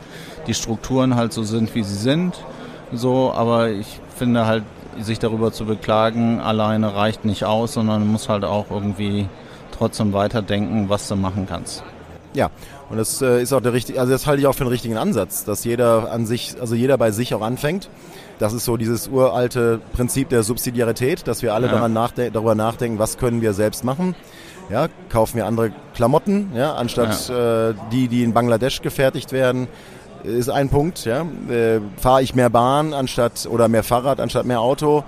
die 0.46 0.54
Strukturen 0.54 1.14
halt 1.14 1.32
so 1.32 1.42
sind, 1.42 1.74
wie 1.74 1.82
sie 1.82 1.96
sind. 1.96 2.34
So, 2.92 3.32
aber 3.32 3.70
ich 3.70 4.00
finde 4.16 4.46
halt, 4.46 4.64
sich 5.00 5.18
darüber 5.18 5.52
zu 5.52 5.64
beklagen, 5.64 6.38
alleine 6.40 6.94
reicht 6.94 7.24
nicht 7.24 7.44
aus, 7.44 7.72
sondern 7.72 8.00
man 8.00 8.12
muss 8.12 8.28
halt 8.28 8.44
auch 8.44 8.66
irgendwie 8.70 9.26
trotzdem 9.76 10.12
weiterdenken, 10.12 10.90
was 10.90 11.08
du 11.08 11.16
machen 11.16 11.46
kannst. 11.48 11.82
Ja, 12.34 12.50
und 12.92 12.98
das 12.98 13.22
äh, 13.22 13.40
ist 13.40 13.54
auch 13.54 13.62
der 13.62 13.72
richtige, 13.72 13.98
also 13.98 14.12
das 14.12 14.26
halte 14.26 14.42
ich 14.42 14.46
auch 14.46 14.52
für 14.52 14.64
den 14.64 14.68
richtigen 14.68 14.98
Ansatz, 14.98 15.46
dass 15.46 15.64
jeder 15.64 16.12
an 16.12 16.26
sich, 16.26 16.56
also 16.60 16.74
jeder 16.74 16.98
bei 16.98 17.10
sich 17.10 17.34
auch 17.34 17.40
anfängt. 17.40 17.88
Das 18.38 18.52
ist 18.52 18.66
so 18.66 18.76
dieses 18.76 19.08
uralte 19.08 19.80
Prinzip 19.94 20.28
der 20.28 20.42
Subsidiarität, 20.42 21.26
dass 21.26 21.40
wir 21.40 21.54
alle 21.54 21.68
ja. 21.68 21.72
daran 21.72 21.94
nachde 21.94 22.30
darüber 22.30 22.54
nachdenken, 22.54 22.98
was 22.98 23.16
können 23.16 23.40
wir 23.40 23.54
selbst 23.54 23.82
machen. 23.82 24.14
Ja, 24.68 24.88
kaufen 25.08 25.38
wir 25.38 25.46
andere 25.46 25.72
Klamotten, 25.94 26.52
ja, 26.54 26.74
anstatt 26.74 27.30
ja. 27.30 27.70
Äh, 27.70 27.74
die, 27.92 28.08
die 28.08 28.24
in 28.24 28.34
Bangladesch 28.34 28.82
gefertigt 28.82 29.32
werden, 29.32 29.68
ist 30.22 30.50
ein 30.50 30.68
Punkt. 30.68 31.06
Ja. 31.06 31.22
Äh, 31.48 31.80
Fahre 31.96 32.22
ich 32.22 32.34
mehr 32.34 32.50
Bahn 32.50 32.92
anstatt 32.92 33.48
oder 33.50 33.68
mehr 33.68 33.84
Fahrrad 33.84 34.20
anstatt 34.20 34.44
mehr 34.44 34.60
Auto. 34.60 35.02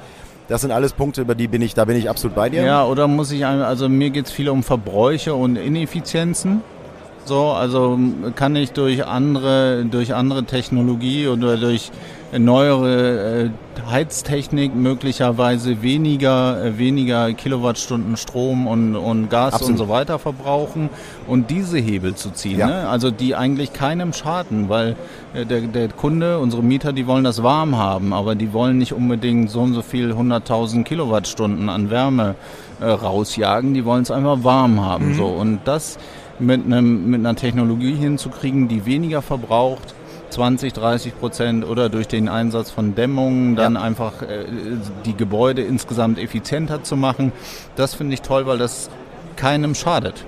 Das 0.49 0.63
sind 0.63 0.71
alles 0.71 0.95
Punkte, 0.95 1.21
über 1.21 1.35
die 1.35 1.49
bin 1.49 1.61
ich, 1.61 1.75
da 1.75 1.85
bin 1.85 1.97
ich 1.99 2.09
absolut 2.09 2.35
bei 2.35 2.49
dir. 2.49 2.63
Ja, 2.63 2.87
oder 2.87 3.09
muss 3.09 3.31
ich, 3.31 3.45
also 3.45 3.91
mir 3.91 4.09
geht 4.09 4.25
es 4.25 4.33
viel 4.33 4.49
um 4.49 4.63
Verbräuche 4.63 5.35
und 5.35 5.57
Ineffizienzen. 5.57 6.63
So, 7.25 7.51
also 7.51 7.99
kann 8.37 8.55
ich 8.55 8.73
durch 8.73 9.07
andere, 9.07 9.87
durch 9.91 10.15
andere 10.15 10.45
Technologie 10.45 11.29
oder 11.29 11.57
durch 11.57 11.91
neuere 12.39 13.45
äh, 13.45 13.51
Heiztechnik 13.91 14.75
möglicherweise 14.75 15.83
weniger, 15.83 16.63
äh, 16.63 16.79
weniger 16.79 17.33
Kilowattstunden 17.33 18.17
Strom 18.17 18.67
und, 18.67 18.97
und 18.97 19.31
Gas 19.31 19.55
Absolut. 19.55 19.73
und 19.73 19.79
so 19.79 19.89
weiter 19.89 20.19
verbrauchen 20.19 20.91
und 21.29 21.51
diese 21.51 21.79
Hebel 21.79 22.15
zu 22.15 22.31
ziehen. 22.31 22.59
Ja. 22.59 22.67
Ne? 22.67 22.89
Also 22.89 23.11
die 23.11 23.35
eigentlich 23.35 23.73
keinem 23.73 24.13
schaden, 24.13 24.69
weil 24.69 24.97
äh, 25.33 25.47
der, 25.47 25.63
der 25.63 25.89
Kunde, 25.89 26.39
unsere 26.41 26.63
Mieter, 26.63 26.93
die 26.93 27.07
wollen 27.07 27.25
das 27.25 27.43
warm 27.43 27.77
haben, 27.77 28.13
aber 28.13 28.35
die 28.35 28.53
wollen 28.53 28.79
nicht 28.79 28.93
unbedingt 28.93 29.51
so 29.51 29.61
und 29.61 29.75
so 29.75 29.83
viel 29.83 30.13
100.000 30.13 30.85
Kilowattstunden 30.85 31.69
an 31.69 31.91
Wärme 31.91 32.35
äh, 32.81 32.87
rausjagen, 32.87 33.75
die 33.75 33.85
wollen 33.85 34.03
es 34.03 34.11
einfach 34.11 34.43
warm 34.43 34.81
haben. 34.81 35.11
Mhm. 35.11 35.15
So 35.15 35.27
und 35.27 35.61
das 35.65 35.99
mit, 36.45 36.65
einem, 36.65 37.11
mit 37.11 37.21
einer 37.21 37.35
Technologie 37.35 37.95
hinzukriegen, 37.95 38.69
die 38.69 38.87
weniger 38.87 39.23
verbraucht, 39.23 39.95
20, 40.31 40.73
30 40.73 41.19
Prozent 41.19 41.65
oder 41.67 41.89
durch 41.89 42.09
den 42.09 42.29
Einsatz 42.29 42.71
von 42.71 42.95
Dämmungen 42.95 43.57
dann 43.57 43.75
ja. 43.75 43.81
einfach 43.81 44.23
äh, 44.23 44.45
die 45.05 45.17
Gebäude 45.17 45.63
insgesamt 45.63 46.19
effizienter 46.19 46.83
zu 46.83 46.97
machen. 46.97 47.33
Das 47.77 47.95
finde 47.95 48.15
ich 48.15 48.23
toll, 48.23 48.47
weil 48.47 48.59
das 48.59 48.91
keinem 49.37 49.75
schadet. 49.75 50.25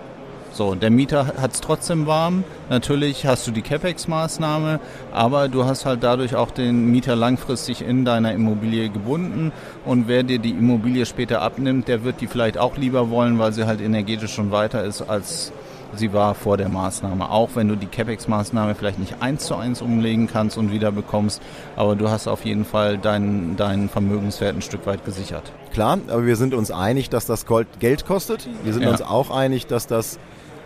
So, 0.57 0.74
der 0.74 0.90
Mieter 0.90 1.35
hat 1.38 1.52
es 1.52 1.61
trotzdem 1.61 2.07
warm. 2.07 2.42
Natürlich 2.70 3.26
hast 3.26 3.46
du 3.46 3.50
die 3.50 3.61
CapEx-Maßnahme, 3.61 4.81
aber 5.12 5.48
du 5.48 5.66
hast 5.66 5.85
halt 5.85 6.02
dadurch 6.02 6.35
auch 6.35 6.50
den 6.50 6.87
Mieter 6.87 7.14
langfristig 7.14 7.83
in 7.83 8.07
deiner 8.07 8.33
Immobilie 8.33 8.88
gebunden. 8.88 9.52
Und 9.85 10.09
wer 10.09 10.22
dir 10.22 10.38
die 10.38 10.52
Immobilie 10.52 11.05
später 11.05 11.42
abnimmt, 11.42 11.88
der 11.88 12.05
wird 12.05 12.22
die 12.22 12.26
vielleicht 12.26 12.57
auch 12.57 12.79
lieber 12.79 13.11
wollen, 13.11 13.38
weil 13.38 13.52
sie 13.52 13.66
halt 13.66 13.83
energetisch 13.83 14.33
schon 14.33 14.50
weiter 14.50 14.83
ist 14.83 15.02
als 15.02 15.52
sie 15.94 16.12
war 16.12 16.35
vor 16.35 16.57
der 16.57 16.68
Maßnahme. 16.68 17.31
Auch 17.31 17.51
wenn 17.55 17.68
du 17.68 17.77
die 17.77 17.87
CapEx-Maßnahme 17.87 18.75
vielleicht 18.75 18.99
nicht 18.99 19.16
eins 19.20 19.46
zu 19.46 19.57
eins 19.57 19.83
umlegen 19.83 20.27
kannst 20.27 20.59
und 20.59 20.72
wieder 20.72 20.92
bekommst, 20.92 21.40
aber 21.77 21.96
du 21.96 22.09
hast 22.09 22.27
auf 22.29 22.44
jeden 22.44 22.64
Fall 22.64 22.99
deinen, 22.99 23.57
deinen 23.57 23.88
Vermögenswert 23.88 24.57
ein 24.57 24.62
Stück 24.62 24.87
weit 24.87 25.05
gesichert. 25.05 25.53
Klar, 25.72 25.99
aber 26.09 26.27
wir 26.27 26.37
sind 26.37 26.55
uns 26.55 26.70
einig, 26.70 27.11
dass 27.11 27.27
das 27.27 27.46
Geld 27.79 28.07
kostet. 28.07 28.49
Wir 28.64 28.72
sind 28.72 28.83
ja. 28.83 28.90
uns 28.90 29.03
auch 29.03 29.31
einig, 29.31 29.66
dass 29.66 29.87
das 29.87 30.18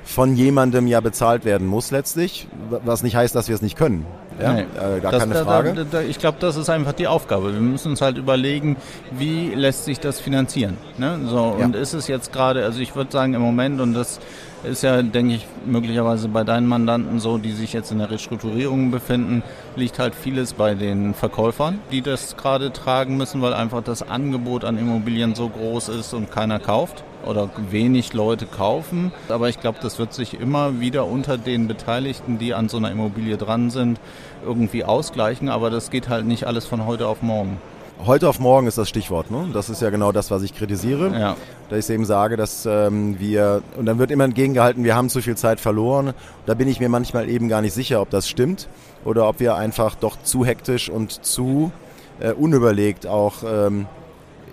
von 0.03 0.35
jemandem 0.35 0.87
ja 0.87 1.01
bezahlt 1.01 1.45
werden 1.45 1.67
muss 1.67 1.91
letztlich, 1.91 2.49
was 2.85 3.03
nicht 3.03 3.17
heißt, 3.17 3.35
dass 3.35 3.49
wir 3.49 3.55
es 3.55 3.63
nicht 3.63 3.77
können. 3.77 4.07
Ja, 4.41 4.55
nee, 4.55 4.63
äh, 4.63 5.01
gar 5.01 5.13
das, 5.13 5.23
keine 5.23 5.35
Frage. 5.35 5.75
Da, 5.75 5.85
da, 5.85 6.01
ich 6.01 6.19
glaube, 6.19 6.39
das 6.41 6.57
ist 6.57 6.71
einfach 6.71 6.93
die 6.93 7.07
Aufgabe. 7.07 7.53
Wir 7.53 7.61
müssen 7.61 7.91
uns 7.91 8.01
halt 8.01 8.17
überlegen, 8.17 8.77
wie 9.11 9.55
lässt 9.55 9.85
sich 9.85 10.01
das 10.01 10.19
finanzieren. 10.19 10.79
Ne? 10.97 11.21
So, 11.27 11.57
ja. 11.59 11.65
Und 11.65 11.77
ist 11.77 11.93
es 11.93 12.09
jetzt 12.09 12.33
gerade, 12.33 12.65
also 12.65 12.81
ich 12.81 12.97
würde 12.97 13.13
sagen 13.13 13.35
im 13.35 13.43
Moment, 13.43 13.81
und 13.81 13.93
das 13.93 14.19
ist 14.65 14.83
ja, 14.83 15.03
denke 15.03 15.35
ich, 15.35 15.47
möglicherweise 15.65 16.29
bei 16.29 16.45
deinen 16.45 16.67
Mandanten 16.67 17.21
so, 17.21 17.39
die 17.39 17.53
sich 17.53 17.73
jetzt 17.73 17.93
in 17.93 17.99
der 17.99 18.11
Restrukturierung 18.11 18.91
befinden, 18.91 19.43
liegt 19.77 19.99
halt 19.99 20.15
vieles 20.15 20.53
bei 20.53 20.75
den 20.75 21.15
Verkäufern, 21.15 21.79
die 21.91 22.03
das 22.03 22.37
gerade 22.37 22.73
tragen 22.73 23.17
müssen, 23.17 23.43
weil 23.43 23.55
einfach 23.55 23.83
das 23.83 24.03
Angebot 24.03 24.65
an 24.65 24.79
Immobilien 24.79 25.35
so 25.35 25.49
groß 25.49 25.89
ist 25.91 26.13
und 26.15 26.31
keiner 26.31 26.59
kauft 26.59 27.05
oder 27.25 27.51
wenig 27.71 28.13
Leute 28.13 28.47
kaufen. 28.47 29.13
Aber 29.29 29.49
ich 29.49 29.61
glaube, 29.61 29.79
das 29.83 29.99
wird 29.99 30.13
sich 30.13 30.39
immer 30.41 30.81
wieder 30.81 31.07
unter 31.07 31.39
den 31.39 31.69
Beteiligten, 31.69 32.39
die 32.39 32.55
an 32.55 32.69
so 32.69 32.77
einer 32.77 32.91
Immobilie 32.91 33.37
dran 33.37 33.71
sind, 33.71 34.01
irgendwie 34.45 34.85
ausgleichen. 34.85 35.49
Aber 35.49 35.71
das 35.71 35.91
geht 35.91 36.09
halt 36.09 36.27
nicht 36.27 36.45
alles 36.45 36.67
von 36.67 36.87
heute 36.87 37.07
auf 37.07 37.23
morgen. 37.23 37.59
Heute 38.07 38.31
auf 38.31 38.41
morgen 38.41 38.67
ist 38.67 38.79
das 38.79 38.89
Stichwort. 38.89 39.31
Ne? 39.31 39.51
Das 39.53 39.69
ist 39.69 39.83
ja 39.83 39.91
genau 39.91 40.11
das, 40.11 40.31
was 40.31 40.43
ich 40.43 40.55
kritisiere. 40.55 41.13
Ja. 41.19 41.37
Da 41.69 41.77
ich 41.77 41.89
eben 41.91 42.07
sage, 42.07 42.39
dass 42.39 42.65
ähm, 42.65 43.21
wir, 43.21 43.63
und 43.77 43.85
dann 43.85 43.99
wird 43.99 44.11
immer 44.11 44.25
entgegengehalten, 44.25 44.85
wir 44.85 44.97
haben 44.97 45.11
zu 45.11 45.21
viel 45.21 45.37
Zeit 45.37 45.61
verloren. 45.61 46.15
Da 46.47 46.55
bin 46.55 46.67
ich 46.67 46.81
mir 46.81 46.89
manchmal 46.89 47.29
eben 47.29 47.49
gar 47.49 47.61
nicht 47.61 47.75
sicher, 47.75 48.01
ob 48.01 48.09
das 48.09 48.27
stimmt 48.27 48.69
oder 49.05 49.29
ob 49.29 49.39
wir 49.39 49.57
einfach 49.57 49.97
doch 49.97 50.17
zu 50.23 50.47
hektisch 50.47 50.89
und 50.89 51.25
zu 51.25 51.73
äh, 52.21 52.33
unüberlegt 52.33 53.07
auch 53.07 53.43
ähm, 53.47 53.87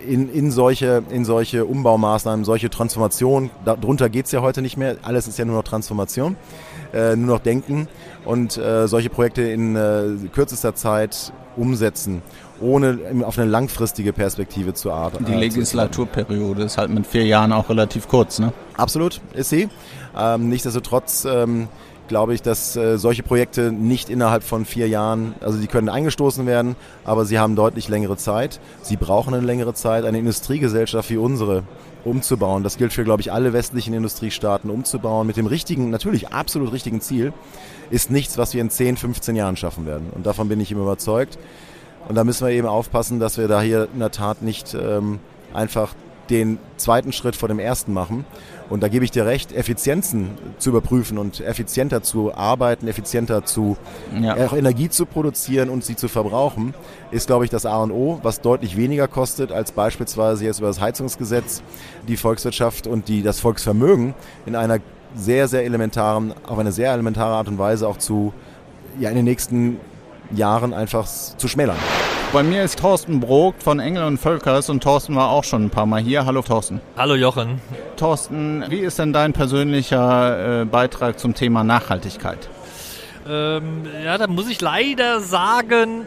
in, 0.06 0.30
in, 0.30 0.50
solche, 0.50 1.02
in 1.10 1.24
solche 1.24 1.64
Umbaumaßnahmen, 1.64 2.44
solche 2.44 2.68
Transformation, 2.68 3.50
darunter 3.64 4.10
geht 4.10 4.26
es 4.26 4.32
ja 4.32 4.42
heute 4.42 4.60
nicht 4.60 4.76
mehr, 4.76 4.96
alles 5.02 5.26
ist 5.26 5.38
ja 5.38 5.44
nur 5.46 5.56
noch 5.56 5.64
Transformation, 5.64 6.36
äh, 6.92 7.16
nur 7.16 7.36
noch 7.36 7.42
Denken 7.42 7.88
und 8.24 8.58
äh, 8.58 8.86
solche 8.86 9.10
Projekte 9.10 9.42
in 9.42 9.74
äh, 9.74 10.28
kürzester 10.32 10.74
Zeit 10.74 11.32
umsetzen 11.56 12.22
ohne 12.60 12.98
auf 13.24 13.38
eine 13.38 13.50
langfristige 13.50 14.12
Perspektive 14.12 14.74
zu 14.74 14.92
arbeiten. 14.92 15.24
Die 15.24 15.34
Legislaturperiode 15.34 16.62
ist 16.62 16.78
halt 16.78 16.90
mit 16.90 17.06
vier 17.06 17.24
Jahren 17.24 17.52
auch 17.52 17.68
relativ 17.68 18.08
kurz, 18.08 18.38
ne? 18.38 18.52
Absolut, 18.76 19.20
ist 19.34 19.50
sie. 19.50 19.68
Ähm, 20.16 20.48
nichtsdestotrotz 20.48 21.24
ähm, 21.24 21.68
glaube 22.08 22.34
ich, 22.34 22.42
dass 22.42 22.74
äh, 22.74 22.98
solche 22.98 23.22
Projekte 23.22 23.70
nicht 23.70 24.08
innerhalb 24.08 24.42
von 24.42 24.64
vier 24.64 24.88
Jahren, 24.88 25.34
also 25.40 25.58
sie 25.58 25.66
können 25.66 25.88
eingestoßen 25.88 26.46
werden, 26.46 26.74
aber 27.04 27.24
sie 27.24 27.38
haben 27.38 27.54
deutlich 27.54 27.88
längere 27.88 28.16
Zeit. 28.16 28.60
Sie 28.82 28.96
brauchen 28.96 29.34
eine 29.34 29.46
längere 29.46 29.74
Zeit, 29.74 30.04
eine 30.04 30.18
Industriegesellschaft 30.18 31.10
wie 31.10 31.18
unsere 31.18 31.62
umzubauen. 32.04 32.62
Das 32.62 32.78
gilt 32.78 32.92
für, 32.92 33.04
glaube 33.04 33.20
ich, 33.20 33.32
alle 33.32 33.52
westlichen 33.52 33.94
Industriestaaten 33.94 34.70
umzubauen 34.70 35.26
mit 35.26 35.36
dem 35.36 35.46
richtigen, 35.46 35.90
natürlich 35.90 36.28
absolut 36.28 36.72
richtigen 36.72 37.00
Ziel, 37.00 37.32
ist 37.90 38.10
nichts, 38.10 38.38
was 38.38 38.54
wir 38.54 38.60
in 38.60 38.70
10, 38.70 38.96
15 38.96 39.36
Jahren 39.36 39.56
schaffen 39.56 39.86
werden. 39.86 40.08
Und 40.14 40.26
davon 40.26 40.48
bin 40.48 40.60
ich 40.60 40.72
immer 40.72 40.82
überzeugt. 40.82 41.38
Und 42.06 42.14
da 42.14 42.24
müssen 42.24 42.46
wir 42.46 42.54
eben 42.54 42.66
aufpassen, 42.66 43.20
dass 43.20 43.38
wir 43.38 43.48
da 43.48 43.60
hier 43.60 43.88
in 43.92 43.98
der 43.98 44.10
Tat 44.10 44.42
nicht 44.42 44.74
ähm, 44.74 45.18
einfach 45.52 45.94
den 46.30 46.58
zweiten 46.76 47.12
Schritt 47.12 47.36
vor 47.36 47.48
dem 47.48 47.58
ersten 47.58 47.92
machen. 47.92 48.24
Und 48.68 48.82
da 48.82 48.88
gebe 48.88 49.04
ich 49.04 49.10
dir 49.10 49.24
recht, 49.24 49.52
Effizienzen 49.52 50.30
zu 50.58 50.70
überprüfen 50.70 51.16
und 51.16 51.40
effizienter 51.40 52.02
zu 52.02 52.34
arbeiten, 52.34 52.86
effizienter 52.86 53.44
zu 53.44 53.78
ja. 54.20 54.36
auch 54.36 54.52
Energie 54.52 54.90
zu 54.90 55.06
produzieren 55.06 55.70
und 55.70 55.84
sie 55.84 55.96
zu 55.96 56.08
verbrauchen, 56.08 56.74
ist, 57.10 57.28
glaube 57.28 57.44
ich, 57.44 57.50
das 57.50 57.64
A 57.64 57.82
und 57.82 57.92
O, 57.92 58.20
was 58.22 58.42
deutlich 58.42 58.76
weniger 58.76 59.08
kostet, 59.08 59.52
als 59.52 59.72
beispielsweise 59.72 60.44
jetzt 60.44 60.58
über 60.58 60.68
das 60.68 60.80
Heizungsgesetz 60.80 61.62
die 62.06 62.18
Volkswirtschaft 62.18 62.86
und 62.86 63.08
die, 63.08 63.22
das 63.22 63.40
Volksvermögen 63.40 64.14
in 64.44 64.54
einer 64.54 64.78
sehr, 65.14 65.48
sehr 65.48 65.64
elementaren, 65.64 66.34
auf 66.46 66.58
eine 66.58 66.72
sehr 66.72 66.92
elementare 66.92 67.34
Art 67.34 67.48
und 67.48 67.58
Weise 67.58 67.88
auch 67.88 67.96
zu, 67.96 68.34
ja, 69.00 69.08
in 69.08 69.16
den 69.16 69.24
nächsten 69.24 69.78
Jahren 70.30 70.74
einfach 70.74 71.06
zu 71.06 71.48
schmälern. 71.48 71.76
Bei 72.32 72.42
mir 72.42 72.62
ist 72.62 72.78
Thorsten 72.78 73.20
Brogt 73.20 73.62
von 73.62 73.80
Engel 73.80 74.04
und 74.04 74.18
Völkers 74.18 74.68
und 74.68 74.82
Thorsten 74.82 75.16
war 75.16 75.30
auch 75.30 75.44
schon 75.44 75.64
ein 75.64 75.70
paar 75.70 75.86
Mal 75.86 76.00
hier. 76.02 76.26
Hallo 76.26 76.42
Thorsten. 76.42 76.80
Hallo 76.96 77.14
Jochen. 77.14 77.60
Thorsten, 77.96 78.64
wie 78.68 78.80
ist 78.80 78.98
denn 78.98 79.14
dein 79.14 79.32
persönlicher 79.32 80.62
äh, 80.62 80.64
Beitrag 80.66 81.18
zum 81.18 81.34
Thema 81.34 81.64
Nachhaltigkeit? 81.64 82.50
Ähm, 83.26 83.86
ja, 84.04 84.18
da 84.18 84.26
muss 84.26 84.48
ich 84.48 84.60
leider 84.60 85.20
sagen, 85.20 86.06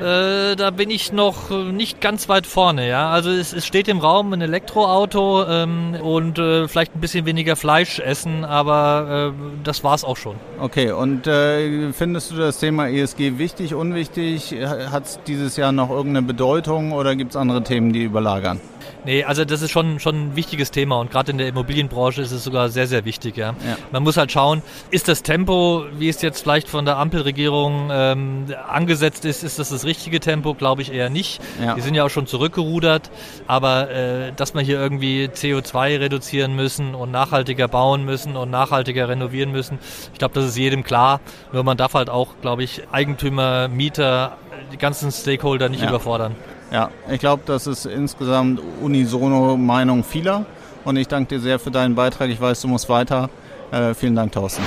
äh, 0.00 0.56
da 0.56 0.70
bin 0.70 0.90
ich 0.90 1.12
noch 1.12 1.50
nicht 1.50 2.00
ganz 2.00 2.28
weit 2.28 2.46
vorne. 2.46 2.88
Ja, 2.88 3.10
also 3.10 3.30
es, 3.30 3.52
es 3.52 3.66
steht 3.66 3.88
im 3.88 3.98
Raum 3.98 4.32
ein 4.32 4.40
Elektroauto 4.40 5.44
ähm, 5.46 5.96
und 6.00 6.38
äh, 6.38 6.68
vielleicht 6.68 6.94
ein 6.94 7.00
bisschen 7.00 7.26
weniger 7.26 7.56
Fleisch 7.56 7.98
essen, 7.98 8.44
aber 8.44 9.32
äh, 9.32 9.62
das 9.64 9.84
war's 9.84 10.04
auch 10.04 10.16
schon. 10.16 10.36
Okay, 10.60 10.92
und 10.92 11.26
äh, 11.26 11.92
findest 11.92 12.30
du 12.30 12.36
das 12.36 12.58
Thema 12.58 12.88
ESG 12.88 13.38
wichtig, 13.38 13.74
unwichtig? 13.74 14.54
Hat 14.90 15.04
es 15.04 15.20
dieses 15.26 15.56
Jahr 15.56 15.72
noch 15.72 15.90
irgendeine 15.90 16.26
Bedeutung 16.26 16.92
oder 16.92 17.16
gibt 17.16 17.32
es 17.32 17.36
andere 17.36 17.62
Themen, 17.62 17.92
die 17.92 18.04
überlagern? 18.04 18.60
Nee, 19.04 19.24
also 19.24 19.44
das 19.44 19.62
ist 19.62 19.70
schon, 19.70 19.98
schon 19.98 20.28
ein 20.28 20.36
wichtiges 20.36 20.70
Thema 20.70 20.98
und 21.00 21.10
gerade 21.10 21.32
in 21.32 21.38
der 21.38 21.48
Immobilienbranche 21.48 22.22
ist 22.22 22.30
es 22.30 22.44
sogar 22.44 22.68
sehr, 22.68 22.86
sehr 22.86 23.04
wichtig. 23.04 23.36
Ja. 23.36 23.48
ja. 23.66 23.76
Man 23.90 24.02
muss 24.02 24.16
halt 24.16 24.30
schauen, 24.30 24.62
ist 24.90 25.08
das 25.08 25.22
Tempo, 25.22 25.84
wie 25.98 26.08
es 26.08 26.22
jetzt 26.22 26.42
vielleicht 26.42 26.68
von 26.68 26.84
der 26.84 26.98
Ampelregierung 26.98 27.90
ähm, 27.92 28.46
angesetzt 28.68 29.24
ist, 29.24 29.42
ist 29.42 29.58
das 29.58 29.70
das 29.70 29.84
richtige 29.84 30.20
Tempo? 30.20 30.54
Glaube 30.54 30.82
ich 30.82 30.92
eher 30.92 31.10
nicht. 31.10 31.40
Ja. 31.60 31.74
Die 31.74 31.80
sind 31.80 31.94
ja 31.94 32.04
auch 32.04 32.10
schon 32.10 32.26
zurückgerudert, 32.26 33.10
aber 33.46 33.90
äh, 33.90 34.32
dass 34.36 34.54
man 34.54 34.64
hier 34.64 34.78
irgendwie 34.78 35.28
CO2 35.32 36.00
reduzieren 36.00 36.54
müssen 36.54 36.94
und 36.94 37.10
nachhaltiger 37.10 37.68
bauen 37.68 38.04
müssen 38.04 38.36
und 38.36 38.50
nachhaltiger 38.50 39.08
renovieren 39.08 39.50
müssen, 39.50 39.78
ich 40.12 40.18
glaube, 40.18 40.34
das 40.34 40.44
ist 40.44 40.56
jedem 40.56 40.84
klar. 40.84 41.20
Nur 41.52 41.64
man 41.64 41.76
darf 41.76 41.94
halt 41.94 42.10
auch, 42.10 42.34
glaube 42.40 42.62
ich, 42.62 42.82
Eigentümer, 42.92 43.68
Mieter, 43.68 44.36
die 44.72 44.78
ganzen 44.78 45.10
Stakeholder 45.10 45.68
nicht 45.68 45.82
ja. 45.82 45.88
überfordern. 45.88 46.34
Ja, 46.72 46.90
ich 47.10 47.20
glaube, 47.20 47.42
das 47.44 47.66
ist 47.66 47.84
insgesamt 47.84 48.60
unisono 48.80 49.58
Meinung 49.58 50.02
vieler. 50.02 50.46
Und 50.84 50.96
ich 50.96 51.06
danke 51.06 51.34
dir 51.34 51.40
sehr 51.40 51.58
für 51.58 51.70
deinen 51.70 51.94
Beitrag. 51.94 52.30
Ich 52.30 52.40
weiß, 52.40 52.62
du 52.62 52.68
musst 52.68 52.88
weiter. 52.88 53.28
Äh, 53.70 53.92
vielen 53.92 54.16
Dank, 54.16 54.32
Thorsten. 54.32 54.62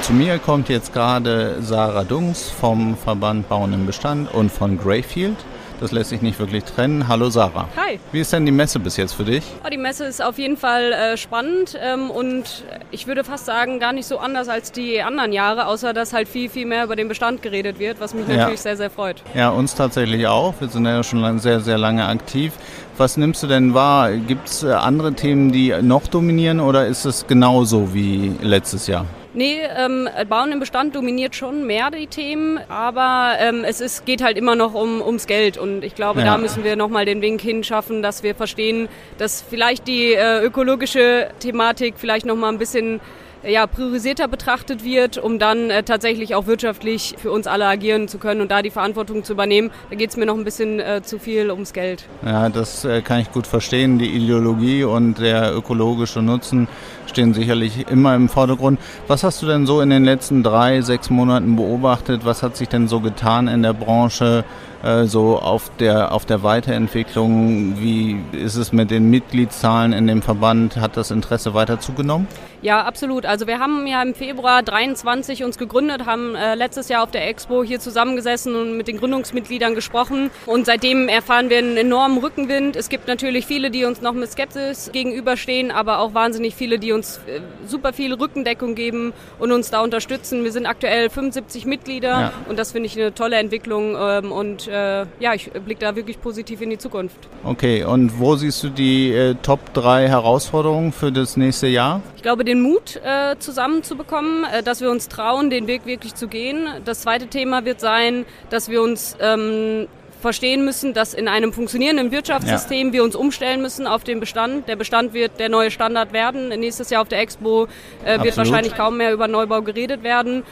Zu 0.00 0.14
mir 0.14 0.38
kommt 0.38 0.70
jetzt 0.70 0.94
gerade 0.94 1.56
Sarah 1.60 2.04
Dungs 2.04 2.48
vom 2.48 2.96
Verband 2.96 3.48
Bauen 3.50 3.74
im 3.74 3.84
Bestand 3.84 4.32
und 4.32 4.50
von 4.50 4.78
Greyfield. 4.78 5.36
Das 5.80 5.92
lässt 5.92 6.10
sich 6.10 6.20
nicht 6.20 6.38
wirklich 6.38 6.64
trennen. 6.64 7.08
Hallo 7.08 7.30
Sarah. 7.30 7.66
Hi. 7.74 7.98
Wie 8.12 8.20
ist 8.20 8.34
denn 8.34 8.44
die 8.44 8.52
Messe 8.52 8.78
bis 8.78 8.98
jetzt 8.98 9.14
für 9.14 9.24
dich? 9.24 9.42
Oh, 9.64 9.70
die 9.70 9.78
Messe 9.78 10.04
ist 10.04 10.22
auf 10.22 10.38
jeden 10.38 10.58
Fall 10.58 10.92
äh, 10.92 11.16
spannend 11.16 11.74
ähm, 11.82 12.10
und 12.10 12.64
ich 12.90 13.06
würde 13.06 13.24
fast 13.24 13.46
sagen, 13.46 13.80
gar 13.80 13.94
nicht 13.94 14.04
so 14.06 14.18
anders 14.18 14.50
als 14.50 14.72
die 14.72 15.00
anderen 15.00 15.32
Jahre, 15.32 15.66
außer 15.66 15.94
dass 15.94 16.12
halt 16.12 16.28
viel, 16.28 16.50
viel 16.50 16.66
mehr 16.66 16.84
über 16.84 16.96
den 16.96 17.08
Bestand 17.08 17.40
geredet 17.40 17.78
wird, 17.78 17.98
was 17.98 18.12
mich 18.12 18.28
natürlich 18.28 18.56
ja. 18.58 18.62
sehr, 18.62 18.76
sehr 18.76 18.90
freut. 18.90 19.22
Ja, 19.34 19.48
uns 19.48 19.74
tatsächlich 19.74 20.26
auch. 20.26 20.52
Wir 20.60 20.68
sind 20.68 20.84
ja 20.84 21.02
schon 21.02 21.38
sehr, 21.38 21.60
sehr 21.60 21.78
lange 21.78 22.06
aktiv. 22.06 22.52
Was 22.98 23.16
nimmst 23.16 23.42
du 23.42 23.46
denn 23.46 23.72
wahr? 23.72 24.12
Gibt 24.12 24.48
es 24.50 24.62
äh, 24.62 24.72
andere 24.72 25.14
Themen, 25.14 25.50
die 25.50 25.74
noch 25.80 26.06
dominieren 26.08 26.60
oder 26.60 26.86
ist 26.88 27.06
es 27.06 27.26
genauso 27.26 27.94
wie 27.94 28.34
letztes 28.42 28.86
Jahr? 28.86 29.06
Nee, 29.32 29.60
ähm, 29.76 30.08
Bauen 30.28 30.50
im 30.50 30.58
Bestand 30.58 30.96
dominiert 30.96 31.36
schon 31.36 31.64
mehr 31.64 31.90
die 31.92 32.08
Themen, 32.08 32.58
aber 32.68 33.34
ähm, 33.38 33.62
es 33.64 33.80
ist, 33.80 34.04
geht 34.04 34.22
halt 34.22 34.36
immer 34.36 34.56
noch 34.56 34.74
um, 34.74 35.00
ums 35.00 35.28
Geld 35.28 35.56
und 35.56 35.84
ich 35.84 35.94
glaube, 35.94 36.20
ja. 36.20 36.26
da 36.26 36.38
müssen 36.38 36.64
wir 36.64 36.74
nochmal 36.74 37.04
den 37.04 37.22
Wink 37.22 37.40
hinschaffen, 37.40 38.02
dass 38.02 38.24
wir 38.24 38.34
verstehen, 38.34 38.88
dass 39.18 39.40
vielleicht 39.40 39.86
die 39.86 40.14
äh, 40.14 40.44
ökologische 40.44 41.28
Thematik 41.38 41.94
vielleicht 41.96 42.26
nochmal 42.26 42.52
ein 42.52 42.58
bisschen 42.58 43.00
ja, 43.46 43.66
priorisierter 43.66 44.28
betrachtet 44.28 44.84
wird, 44.84 45.18
um 45.18 45.38
dann 45.38 45.70
äh, 45.70 45.82
tatsächlich 45.82 46.34
auch 46.34 46.46
wirtschaftlich 46.46 47.14
für 47.18 47.30
uns 47.30 47.46
alle 47.46 47.66
agieren 47.66 48.08
zu 48.08 48.18
können 48.18 48.40
und 48.40 48.50
da 48.50 48.62
die 48.62 48.70
Verantwortung 48.70 49.24
zu 49.24 49.32
übernehmen. 49.32 49.70
Da 49.88 49.96
geht 49.96 50.10
es 50.10 50.16
mir 50.16 50.26
noch 50.26 50.36
ein 50.36 50.44
bisschen 50.44 50.80
äh, 50.80 51.02
zu 51.02 51.18
viel 51.18 51.50
ums 51.50 51.72
Geld. 51.72 52.04
Ja, 52.24 52.48
das 52.48 52.84
äh, 52.84 53.00
kann 53.02 53.20
ich 53.20 53.32
gut 53.32 53.46
verstehen. 53.46 53.98
Die 53.98 54.10
Ideologie 54.10 54.84
und 54.84 55.18
der 55.18 55.54
ökologische 55.54 56.22
Nutzen 56.22 56.68
stehen 57.06 57.34
sicherlich 57.34 57.88
immer 57.88 58.14
im 58.14 58.28
Vordergrund. 58.28 58.78
Was 59.08 59.24
hast 59.24 59.42
du 59.42 59.46
denn 59.46 59.66
so 59.66 59.80
in 59.80 59.90
den 59.90 60.04
letzten 60.04 60.42
drei, 60.42 60.80
sechs 60.82 61.10
Monaten 61.10 61.56
beobachtet? 61.56 62.24
Was 62.24 62.42
hat 62.42 62.56
sich 62.56 62.68
denn 62.68 62.88
so 62.88 63.00
getan 63.00 63.48
in 63.48 63.62
der 63.62 63.72
Branche? 63.72 64.44
Äh, 64.82 65.04
so 65.04 65.38
auf 65.38 65.70
der, 65.78 66.12
auf 66.12 66.24
der 66.24 66.42
Weiterentwicklung? 66.42 67.78
Wie 67.78 68.18
ist 68.32 68.56
es 68.56 68.72
mit 68.72 68.90
den 68.90 69.10
Mitgliedszahlen 69.10 69.92
in 69.92 70.06
dem 70.06 70.22
Verband? 70.22 70.76
Hat 70.76 70.96
das 70.96 71.10
Interesse 71.10 71.52
weiter 71.52 71.80
zugenommen? 71.80 72.26
Ja, 72.62 72.82
absolut. 72.82 73.24
Also 73.24 73.46
wir 73.46 73.58
haben 73.58 73.86
ja 73.86 74.02
im 74.02 74.14
Februar 74.14 74.62
23 74.62 75.44
uns 75.44 75.56
gegründet, 75.56 76.04
haben 76.04 76.34
äh, 76.34 76.54
letztes 76.54 76.88
Jahr 76.88 77.02
auf 77.02 77.10
der 77.10 77.26
Expo 77.26 77.64
hier 77.64 77.80
zusammengesessen 77.80 78.54
und 78.54 78.76
mit 78.76 78.86
den 78.86 78.98
Gründungsmitgliedern 78.98 79.74
gesprochen. 79.74 80.30
Und 80.44 80.66
seitdem 80.66 81.08
erfahren 81.08 81.48
wir 81.48 81.58
einen 81.58 81.78
enormen 81.78 82.18
Rückenwind. 82.18 82.76
Es 82.76 82.90
gibt 82.90 83.08
natürlich 83.08 83.46
viele, 83.46 83.70
die 83.70 83.84
uns 83.84 84.02
noch 84.02 84.12
mit 84.12 84.30
Skepsis 84.30 84.90
gegenüberstehen, 84.92 85.70
aber 85.70 86.00
auch 86.00 86.12
wahnsinnig 86.12 86.54
viele, 86.54 86.78
die 86.78 86.92
uns 86.92 87.18
äh, 87.26 87.40
super 87.66 87.94
viel 87.94 88.12
Rückendeckung 88.12 88.74
geben 88.74 89.14
und 89.38 89.52
uns 89.52 89.70
da 89.70 89.80
unterstützen. 89.80 90.44
Wir 90.44 90.52
sind 90.52 90.66
aktuell 90.66 91.08
75 91.08 91.64
Mitglieder 91.64 92.08
ja. 92.08 92.32
und 92.48 92.58
das 92.58 92.72
finde 92.72 92.88
ich 92.88 93.00
eine 93.00 93.14
tolle 93.14 93.36
Entwicklung 93.36 93.96
ähm, 93.98 94.32
und 94.32 94.68
äh, 94.68 95.06
ja, 95.18 95.34
ich 95.34 95.50
blicke 95.50 95.80
da 95.80 95.96
wirklich 95.96 96.20
positiv 96.20 96.60
in 96.60 96.68
die 96.70 96.78
Zukunft. 96.78 97.28
Okay, 97.42 97.84
und 97.84 98.18
wo 98.18 98.36
siehst 98.36 98.62
du 98.62 98.68
die 98.68 99.12
äh, 99.12 99.34
Top 99.42 99.72
3 99.72 100.08
Herausforderungen 100.08 100.92
für 100.92 101.10
das 101.10 101.38
nächste 101.38 101.66
Jahr? 101.66 102.02
Ich 102.16 102.22
glaube, 102.22 102.44
den 102.50 102.62
Mut 102.62 102.96
äh, 102.96 103.36
zusammenzubekommen, 103.38 104.44
äh, 104.44 104.62
dass 104.64 104.80
wir 104.80 104.90
uns 104.90 105.06
trauen, 105.06 105.50
den 105.50 105.68
Weg 105.68 105.86
wirklich 105.86 106.16
zu 106.16 106.26
gehen. 106.26 106.66
Das 106.84 107.02
zweite 107.02 107.28
Thema 107.28 107.64
wird 107.64 107.78
sein, 107.78 108.26
dass 108.50 108.68
wir 108.68 108.82
uns 108.82 109.16
ähm, 109.20 109.86
verstehen 110.20 110.64
müssen, 110.64 110.92
dass 110.92 111.14
in 111.14 111.28
einem 111.28 111.52
funktionierenden 111.52 112.10
Wirtschaftssystem 112.10 112.88
ja. 112.88 112.92
wir 112.92 113.04
uns 113.04 113.14
umstellen 113.14 113.62
müssen 113.62 113.86
auf 113.86 114.02
den 114.02 114.18
Bestand. 114.18 114.68
Der 114.68 114.74
Bestand 114.74 115.14
wird 115.14 115.38
der 115.38 115.48
neue 115.48 115.70
Standard 115.70 116.12
werden. 116.12 116.48
Nächstes 116.48 116.90
Jahr 116.90 117.02
auf 117.02 117.08
der 117.08 117.20
Expo 117.20 117.68
äh, 118.04 118.20
wird 118.20 118.36
wahrscheinlich 118.36 118.74
kaum 118.74 118.96
mehr 118.96 119.12
über 119.12 119.28
Neubau 119.28 119.62
geredet 119.62 120.02
werden. 120.02 120.42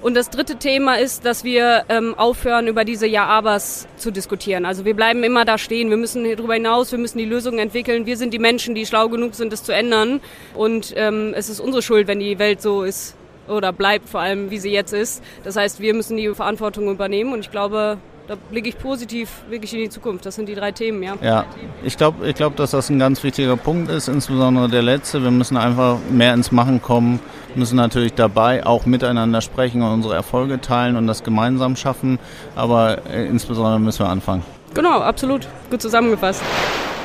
Und 0.00 0.14
das 0.14 0.30
dritte 0.30 0.56
Thema 0.56 0.94
ist, 0.94 1.24
dass 1.24 1.42
wir 1.42 1.84
ähm, 1.88 2.14
aufhören, 2.16 2.68
über 2.68 2.84
diese 2.84 3.06
Ja-Abers 3.08 3.88
zu 3.96 4.12
diskutieren. 4.12 4.64
Also 4.64 4.84
wir 4.84 4.94
bleiben 4.94 5.24
immer 5.24 5.44
da 5.44 5.58
stehen. 5.58 5.90
Wir 5.90 5.96
müssen 5.96 6.22
darüber 6.24 6.54
hinaus, 6.54 6.92
wir 6.92 7.00
müssen 7.00 7.18
die 7.18 7.24
Lösungen 7.24 7.58
entwickeln. 7.58 8.06
Wir 8.06 8.16
sind 8.16 8.32
die 8.32 8.38
Menschen, 8.38 8.76
die 8.76 8.86
schlau 8.86 9.08
genug 9.08 9.34
sind, 9.34 9.52
es 9.52 9.64
zu 9.64 9.74
ändern. 9.74 10.20
Und 10.54 10.94
ähm, 10.96 11.34
es 11.34 11.48
ist 11.48 11.58
unsere 11.58 11.82
Schuld, 11.82 12.06
wenn 12.06 12.20
die 12.20 12.38
Welt 12.38 12.62
so 12.62 12.84
ist 12.84 13.16
oder 13.48 13.72
bleibt, 13.72 14.08
vor 14.08 14.20
allem 14.20 14.52
wie 14.52 14.58
sie 14.58 14.70
jetzt 14.70 14.92
ist. 14.92 15.20
Das 15.42 15.56
heißt, 15.56 15.80
wir 15.80 15.94
müssen 15.94 16.16
die 16.16 16.32
Verantwortung 16.32 16.88
übernehmen. 16.88 17.32
Und 17.32 17.40
ich 17.40 17.50
glaube, 17.50 17.98
da 18.28 18.36
blicke 18.50 18.68
ich 18.68 18.78
positiv 18.78 19.30
wirklich 19.48 19.72
in 19.72 19.80
die 19.80 19.88
Zukunft. 19.88 20.26
Das 20.26 20.34
sind 20.34 20.48
die 20.48 20.54
drei 20.54 20.70
Themen, 20.70 21.02
ja. 21.02 21.14
Ja, 21.22 21.46
ich 21.82 21.96
glaube, 21.96 22.28
ich 22.28 22.34
glaub, 22.34 22.56
dass 22.56 22.72
das 22.72 22.90
ein 22.90 22.98
ganz 22.98 23.22
wichtiger 23.24 23.56
Punkt 23.56 23.90
ist, 23.90 24.08
insbesondere 24.08 24.68
der 24.68 24.82
letzte. 24.82 25.22
Wir 25.22 25.30
müssen 25.30 25.56
einfach 25.56 25.96
mehr 26.10 26.34
ins 26.34 26.52
Machen 26.52 26.82
kommen, 26.82 27.20
müssen 27.54 27.76
natürlich 27.76 28.12
dabei 28.12 28.66
auch 28.66 28.84
miteinander 28.84 29.40
sprechen 29.40 29.80
und 29.80 29.92
unsere 29.92 30.14
Erfolge 30.14 30.60
teilen 30.60 30.96
und 30.96 31.06
das 31.06 31.24
gemeinsam 31.24 31.74
schaffen. 31.74 32.18
Aber 32.54 33.06
äh, 33.06 33.26
insbesondere 33.26 33.80
müssen 33.80 34.00
wir 34.00 34.10
anfangen. 34.10 34.42
Genau, 34.74 35.00
absolut. 35.00 35.48
Gut 35.70 35.80
zusammengefasst. 35.80 36.42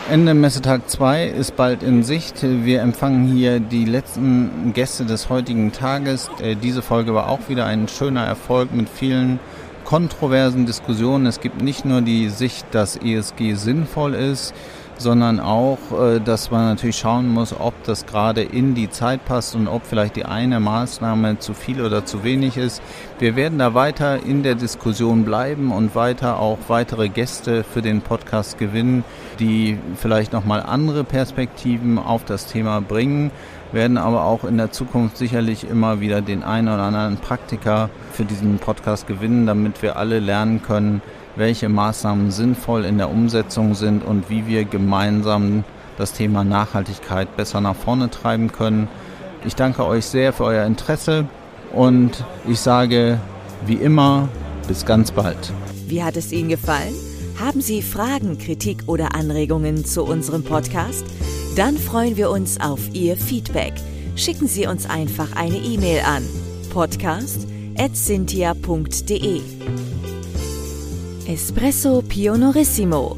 Ende 0.09 0.33
Messetag 0.33 0.89
2 0.89 1.27
ist 1.27 1.55
bald 1.55 1.81
in 1.81 2.03
Sicht. 2.03 2.43
Wir 2.43 2.81
empfangen 2.81 3.25
hier 3.25 3.61
die 3.61 3.85
letzten 3.85 4.73
Gäste 4.73 5.05
des 5.05 5.29
heutigen 5.29 5.71
Tages. 5.71 6.29
Äh, 6.41 6.57
diese 6.57 6.81
Folge 6.81 7.15
war 7.15 7.29
auch 7.29 7.47
wieder 7.47 7.65
ein 7.65 7.87
schöner 7.87 8.25
Erfolg 8.25 8.73
mit 8.73 8.89
vielen 8.89 9.39
kontroversen 9.93 10.65
Diskussionen. 10.65 11.27
Es 11.27 11.39
gibt 11.39 11.61
nicht 11.61 11.85
nur 11.85 12.01
die 12.01 12.29
Sicht, 12.29 12.65
dass 12.71 12.97
ESG 12.97 13.53
sinnvoll 13.53 14.15
ist, 14.15 14.51
sondern 14.97 15.39
auch, 15.39 15.77
äh, 15.91 16.19
dass 16.19 16.49
man 16.49 16.65
natürlich 16.65 16.97
schauen 16.97 17.27
muss, 17.27 17.53
ob 17.53 17.75
das 17.83 18.07
gerade 18.07 18.41
in 18.41 18.73
die 18.73 18.89
Zeit 18.89 19.23
passt 19.23 19.53
und 19.53 19.67
ob 19.67 19.85
vielleicht 19.85 20.15
die 20.15 20.25
eine 20.25 20.59
Maßnahme 20.59 21.37
zu 21.37 21.53
viel 21.53 21.79
oder 21.79 22.05
zu 22.05 22.23
wenig 22.23 22.57
ist. 22.57 22.81
Wir 23.23 23.37
werden 23.37 23.57
da 23.57 23.73
weiter 23.73 24.21
in 24.21 24.43
der 24.43 24.55
Diskussion 24.55 25.23
bleiben 25.23 25.71
und 25.71 25.95
weiter 25.95 26.41
auch 26.41 26.57
weitere 26.67 27.07
Gäste 27.07 27.63
für 27.63 27.81
den 27.81 28.01
Podcast 28.01 28.57
gewinnen, 28.57 29.05
die 29.39 29.77
vielleicht 29.95 30.33
nochmal 30.33 30.61
andere 30.61 31.05
Perspektiven 31.05 31.97
auf 31.97 32.25
das 32.25 32.47
Thema 32.47 32.81
bringen 32.81 33.31
werden 33.71 33.97
aber 33.97 34.25
auch 34.25 34.43
in 34.43 34.57
der 34.57 34.71
Zukunft 34.71 35.15
sicherlich 35.15 35.67
immer 35.69 36.01
wieder 36.01 36.21
den 36.21 36.43
einen 36.43 36.67
oder 36.67 36.83
anderen 36.83 37.15
Praktiker 37.15 37.89
für 38.11 38.25
diesen 38.25 38.59
Podcast 38.59 39.07
gewinnen, 39.07 39.47
damit 39.47 39.81
wir 39.81 39.95
alle 39.95 40.19
lernen 40.19 40.61
können, 40.61 41.01
welche 41.37 41.69
Maßnahmen 41.69 42.29
sinnvoll 42.29 42.83
in 42.83 42.97
der 42.97 43.09
Umsetzung 43.09 43.73
sind 43.73 44.03
und 44.03 44.29
wie 44.29 44.47
wir 44.47 44.65
gemeinsam 44.65 45.63
das 45.97 46.11
Thema 46.11 46.43
Nachhaltigkeit 46.43 47.37
besser 47.37 47.61
nach 47.61 47.75
vorne 47.77 48.09
treiben 48.09 48.51
können. 48.51 48.89
Ich 49.45 49.55
danke 49.55 49.85
euch 49.85 50.05
sehr 50.07 50.33
für 50.33 50.43
euer 50.43 50.65
Interesse 50.65 51.25
und 51.73 52.23
ich 52.47 52.59
sage 52.59 53.19
wie 53.65 53.75
immer 53.75 54.29
bis 54.67 54.85
ganz 54.85 55.11
bald. 55.11 55.51
Wie 55.87 56.03
hat 56.03 56.17
es 56.17 56.31
Ihnen 56.31 56.49
gefallen? 56.49 56.93
Haben 57.39 57.61
Sie 57.61 57.81
Fragen, 57.81 58.37
Kritik 58.37 58.83
oder 58.87 59.15
Anregungen 59.15 59.85
zu 59.85 60.03
unserem 60.03 60.43
Podcast? 60.43 61.05
Dann 61.55 61.77
freuen 61.77 62.17
wir 62.17 62.29
uns 62.29 62.59
auf 62.59 62.79
Ihr 62.93 63.17
Feedback. 63.17 63.73
Schicken 64.15 64.47
Sie 64.47 64.67
uns 64.67 64.87
einfach 64.89 65.35
eine 65.35 65.57
E-Mail 65.57 66.01
an 66.05 66.23
podcast.cynthia.de. 66.71 69.41
Espresso 71.25 72.03
Pionorissimo. 72.07 73.17